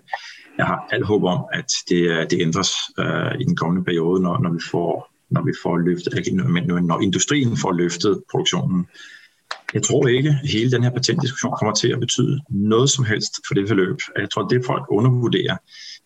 [0.58, 4.42] Jeg har alt håb om, at det, det ændres uh, i den kommende periode, når,
[4.42, 6.34] når vi får når vi får løftet,
[6.84, 8.86] når industrien får løftet produktionen
[9.74, 13.32] Jeg tror ikke, at hele den her patentdiskussion kommer til at betyde noget som helst
[13.46, 13.96] for det forløb.
[14.18, 15.56] Jeg tror, at det folk undervurderer,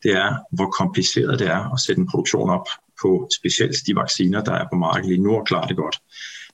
[0.03, 2.67] det er, hvor kompliceret det er at sætte en produktion op
[3.03, 5.97] på specielt de vacciner, der er på markedet lige nu og klarer det godt.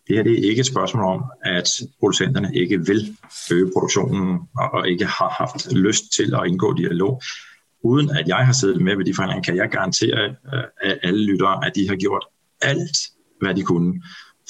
[0.09, 1.69] Det her det er ikke et spørgsmål om, at
[2.01, 3.17] producenterne ikke vil
[3.53, 7.23] øge produktionen og ikke har haft lyst til at indgå dialog.
[7.83, 11.25] Uden at jeg har siddet med ved de forhandlinger, kan jeg garantere øh, at alle
[11.25, 12.25] lyttere, at de har gjort
[12.63, 12.97] alt,
[13.41, 14.03] hvad de kunne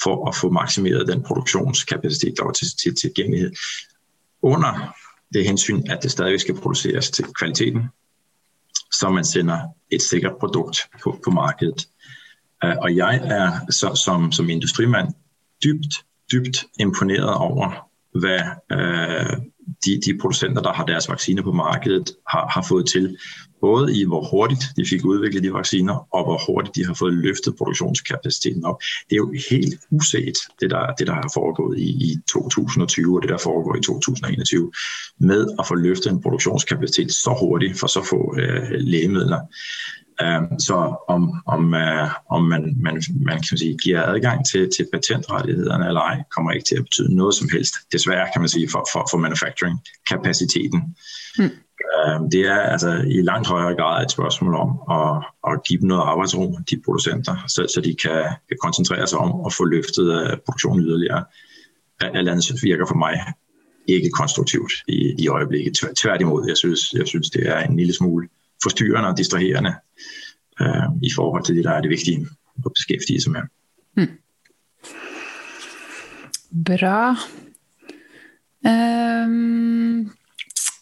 [0.03, 3.51] for at få maksimeret den produktionskapacitet, der var til, til tilgængelighed.
[4.41, 4.95] Under
[5.33, 7.81] det hensyn, at det stadig skal produceres til kvaliteten,
[8.99, 9.59] så man sender
[9.91, 11.87] et sikkert produkt på, på markedet.
[12.63, 15.13] Øh, og jeg er så, som, som industrimand
[15.63, 17.89] dybt, dybt imponeret over,
[18.19, 18.39] hvad
[18.71, 19.37] øh,
[19.85, 23.17] de, de producenter, der har deres vacciner på markedet, har, har fået til.
[23.61, 27.13] Både i hvor hurtigt de fik udviklet de vacciner, og hvor hurtigt de har fået
[27.13, 28.81] løftet produktionskapaciteten op.
[29.09, 33.21] Det er jo helt uset, det der, det der har foregået i, i 2020 og
[33.21, 34.71] det der foregår i 2021,
[35.19, 39.39] med at få løftet en produktionskapacitet så hurtigt for så få øh, lægemidler.
[40.23, 44.87] Um, så om, om, uh, om man, man, man kan sige, giver adgang til, til
[44.93, 48.69] patentrettighederne eller ej, kommer ikke til at betyde noget som helst, desværre kan man sige,
[48.69, 50.95] for, for, for manufacturing-kapaciteten.
[51.37, 51.43] Mm.
[51.43, 55.87] Um, det er altså i langt højere grad et spørgsmål om at, at give dem
[55.87, 60.07] noget arbejdsro, de producenter, så, så de kan, kan koncentrere sig om at få løftet
[60.21, 61.23] uh, produktionen yderligere.
[62.01, 63.15] Alt andet virker for mig
[63.87, 65.73] ikke konstruktivt i, i øjeblikket.
[66.01, 68.27] Tværtimod, jeg synes, jeg synes, det er en lille smule
[68.63, 69.75] forstyrrende og distraherende
[70.61, 72.27] øh, i forhold til det, der er det vigtige
[72.65, 73.41] at beskæftige sig med.
[73.97, 74.11] Mm.
[76.65, 77.15] Bra.
[78.65, 80.11] Ehm, um,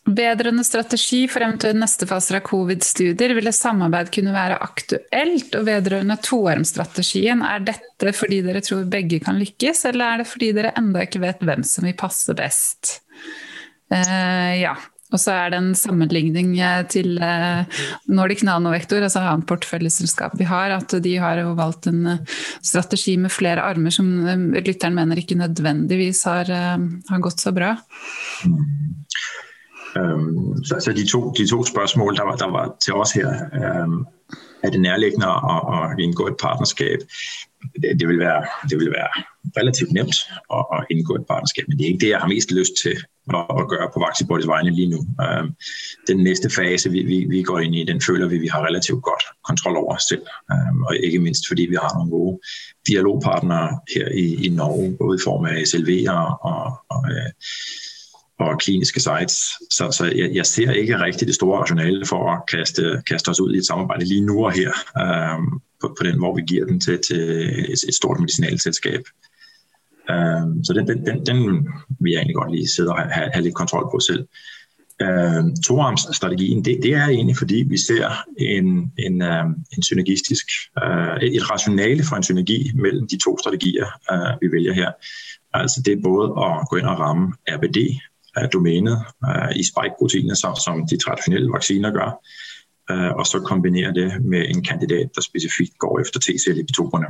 [0.04, 5.56] Vedrørende strategi for eventuelt neste faser av covid-studier, ville samarbeid kunne være aktuelt?
[5.56, 10.52] Og vedrørende toarmstrategien, er dette fordi dere tror begge kan lykkes, eller er det fordi
[10.58, 12.98] dere enda ikke vet hvem som vil passe best?
[13.94, 14.76] Uh, ja,
[15.14, 20.48] og så er det en sammenligning eh, til eh, Nordic Nanovektor, altså annet porteføljeselskap vi
[20.50, 24.10] har, at de har jo valgt en eh, strategi med flere armer som
[24.58, 27.76] lytteren mener ikke nødvendigvis har, har gått så bra.
[29.94, 33.30] Um, så, så de, to, de to spørgsmål, der var, der var til os her,
[33.86, 34.08] um,
[34.64, 37.00] er det nærliggende at, at indgå et partnerskab?
[37.82, 39.24] Det, det, vil være, det vil være
[39.58, 40.16] relativt nemt
[40.54, 42.98] at, at indgå et partnerskab, men det er ikke det, jeg har mest lyst til
[43.30, 45.00] at, at gøre på Vaxibodies vegne lige nu.
[45.26, 45.56] Um,
[46.08, 49.04] den næste fase, vi, vi, vi går ind i, den føler vi, vi har relativt
[49.04, 52.40] godt kontrol over os selv, øhm, og ikke mindst fordi vi har nogle gode
[52.88, 57.32] dialogpartnere her i, i Norge, både i form af SLV'er og, og øh,
[58.40, 59.38] og kliniske sites.
[59.70, 63.40] Så, så jeg, jeg ser ikke rigtig det store rationale for at kaste, kaste os
[63.40, 66.66] ud i et samarbejde lige nu og her, øhm, på, på den, hvor vi giver
[66.66, 67.22] den til, til
[67.72, 69.02] et, et stort medicinalselskab.
[70.10, 71.68] Øhm, så den, den, den, den
[72.00, 74.28] vil jeg egentlig godt lige sidde og have, have lidt kontrol på selv.
[75.02, 80.46] Øhm, Toarmsstrategien, det, det er egentlig fordi, vi ser en, en, øhm, en synergistisk,
[80.84, 84.92] øh, et rationale for en synergi mellem de to strategier, øh, vi vælger her.
[85.54, 90.56] Altså det er både at gå ind og ramme RBD-domænet øh, øh, i spike-proteiner, som,
[90.56, 92.10] som de traditionelle vacciner gør,
[92.92, 97.10] uh, og så kombinere det med en kandidat, der specifikt går efter T-cellebitoperne.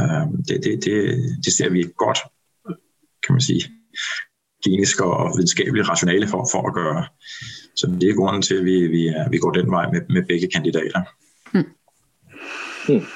[0.00, 0.96] Uh, det, det, det,
[1.44, 2.18] det ser vi godt,
[3.24, 3.62] kan man sige,
[4.62, 7.06] klinisk og videnskabeligt rationale for, for at gøre.
[7.76, 10.48] Så det er grunden til, at vi, vi, vi går den vej med, med begge
[10.48, 11.02] kandidater.
[11.52, 11.70] Hmm.
[12.86, 13.06] Hmm.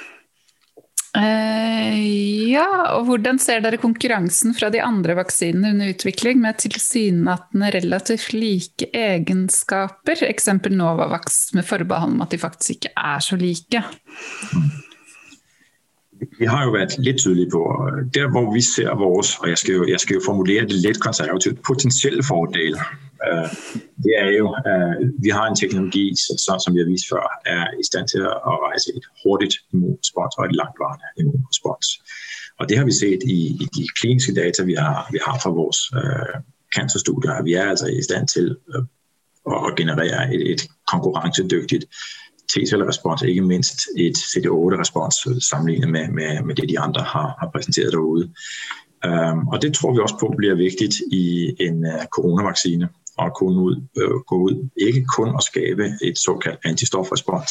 [1.11, 7.73] Eh, ja, og hvordan ser dere konkurransen fra de andre vaksinene under utvikling med tilsynelatende
[7.75, 10.23] relativt like egenskaper?
[10.29, 13.83] Eksempel Novavax med forbehold om at de faktisk ikke er så like.
[16.39, 17.63] Vi har jo været lidt tydelige på,
[18.15, 21.01] der hvor vi ser vores, og jeg skal jo, jeg skal jo formulere det lidt
[21.01, 22.79] konservativt, potentielle fordele
[23.29, 23.49] Øh,
[24.05, 27.85] det er jo, øh, vi har en teknologi, så, som jeg vist før, er i
[27.91, 31.87] stand til at rejse et hurtigt immunrespons og et langtvarende immunrespons.
[32.59, 35.51] Og det har vi set i, i de kliniske data, vi har, vi har fra
[35.51, 36.37] vores øh,
[36.77, 37.43] cancerstudier.
[37.43, 38.83] Vi er altså i stand til øh,
[39.67, 40.63] at generere et, et
[40.93, 41.85] konkurrencedygtigt
[42.51, 47.93] T-cell-respons, ikke mindst et CD8-respons sammenlignet med, med, med det, de andre har, har præsenteret
[47.93, 48.31] derude.
[49.07, 52.89] Um, og det tror vi også på bliver vigtigt i en uh, coronavaccine
[53.19, 57.51] at kunne ud, øh, gå ud, ikke kun at skabe et såkaldt antistofrespons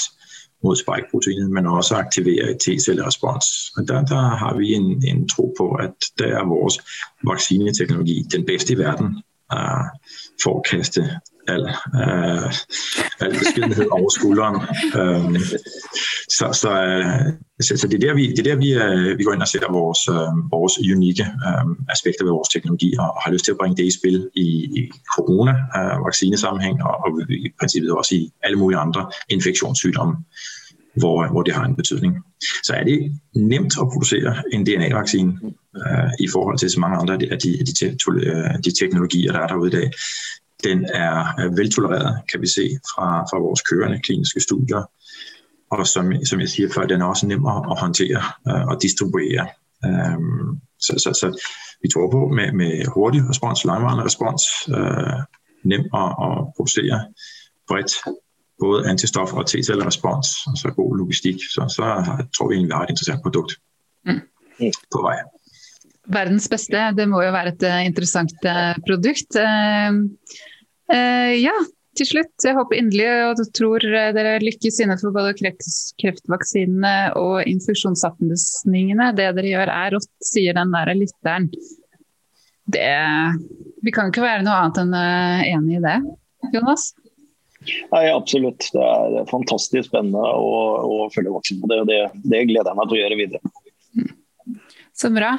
[0.63, 3.47] mod spike-proteinet, men også aktivere et T-cellerespons.
[3.77, 6.75] Og der, der har vi en, en tro på, at der er vores
[7.23, 9.05] vaccineteknologi den bedste i verden
[9.53, 9.85] uh,
[10.43, 11.01] for at kaste
[11.55, 11.63] al,
[12.01, 12.53] øh,
[13.19, 14.55] al beskedenhed over skulderen.
[14.99, 15.39] Øh,
[16.37, 19.23] så, så, øh, så, så det er der, vi, det er der, vi, øh, vi
[19.23, 23.21] går ind og ser vores, øh, vores unikke øh, aspekter ved vores teknologi, og, og
[23.23, 24.47] har lyst til at bringe det i spil i,
[24.79, 24.81] i
[25.15, 27.09] corona-vaccinesammenhæng, øh, og, og
[27.47, 30.15] i princippet også i alle mulige andre infektionssygdomme
[30.95, 32.13] hvor, hvor det har en betydning.
[32.63, 35.31] Så er det nemt at producere en DNA-vaccine
[35.77, 37.85] øh, i forhold til så mange andre af de, af de, de,
[38.25, 39.91] øh, de teknologier, der er derude i dag.
[40.63, 44.83] Den er veltolereret, kan vi se fra, fra vores kørende kliniske studier.
[45.71, 49.47] Og som, som jeg siger før, den er også nem at håndtere øh, og distribuere.
[49.85, 50.19] Øh,
[50.79, 51.27] så, så, så
[51.81, 54.43] vi tror på med, med hurtig respons, langvarende respons,
[54.77, 55.19] øh,
[55.63, 56.97] nem at, at producere
[57.67, 57.93] bredt
[58.59, 61.83] både antistof og T-cellerespons, og så god logistik, så, så
[62.35, 63.51] tror vi egentlig, vi har et interessant produkt
[64.05, 64.21] mm.
[64.93, 65.17] på vej.
[66.09, 66.85] Verdens beste.
[66.97, 69.37] det må jo være et eh, interessant eh, produkt.
[69.37, 71.55] Eh, ja,
[71.99, 73.83] til slutt, jeg håper inderlig og tror
[74.15, 75.35] dere lykkes innenfor både
[76.01, 79.11] kreftvaksinene og infeksjonsapnøsningene.
[79.17, 81.49] Det dere gjør er rått, sier den der lytteren.
[82.69, 82.87] Det,
[83.85, 85.95] vi kan ikke være noe annet enn enig i det,
[86.53, 86.91] Jonas?
[87.91, 88.69] Nei, Absolutt.
[88.73, 91.81] Det er fantastisk spennende å, å følge Voksen på det.
[91.83, 93.53] og det, det gleder jeg meg til å gjøre videre.
[95.01, 95.37] Så bra.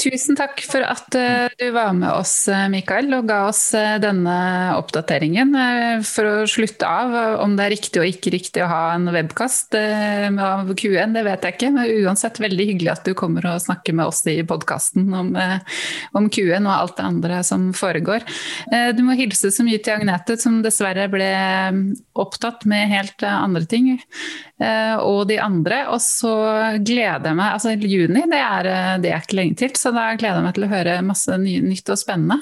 [0.00, 3.98] Tusen takk for at eh, du var med oss, eh, Mikael, og ga oss eh,
[4.00, 4.36] denne
[4.78, 5.52] oppdateringen.
[6.08, 7.12] For å slutte av,
[7.44, 11.44] om det er riktig og ikke riktig å ha en webkast av Q1, det vet
[11.44, 11.70] jeg ikke.
[11.76, 15.30] Men uansett veldig hyggelig at du kommer og snakker med oss i podkasten om,
[16.16, 18.24] om Q1 og alt det andre som foregår.
[18.96, 21.30] Du må hilse så mye til Agnete, som dessverre ble
[22.24, 23.92] opptatt med helt andre ting.
[25.04, 25.84] Og de andre.
[25.92, 26.34] Og så
[26.80, 30.40] gleder jeg meg Altså, juni, det er det er ikke lenge til, så da gleder
[30.40, 32.40] jeg meg til å høre masse ny, nytt og spennende.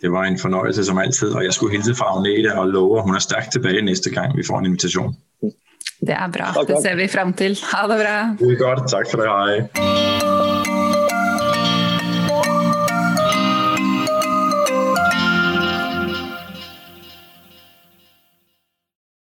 [0.00, 3.08] Det var en fornøjelse som altid, og jeg skulle hilse fra Agnete og love, at
[3.08, 5.12] hun er stærkt tilbage næste gang, vi får en invitation.
[6.00, 6.54] Det er bra.
[6.64, 7.58] Det ser vi frem til.
[7.74, 8.14] Ha det bra.
[8.40, 8.88] Det er godt.
[8.88, 9.28] Tak for det.
[9.28, 10.09] Hej.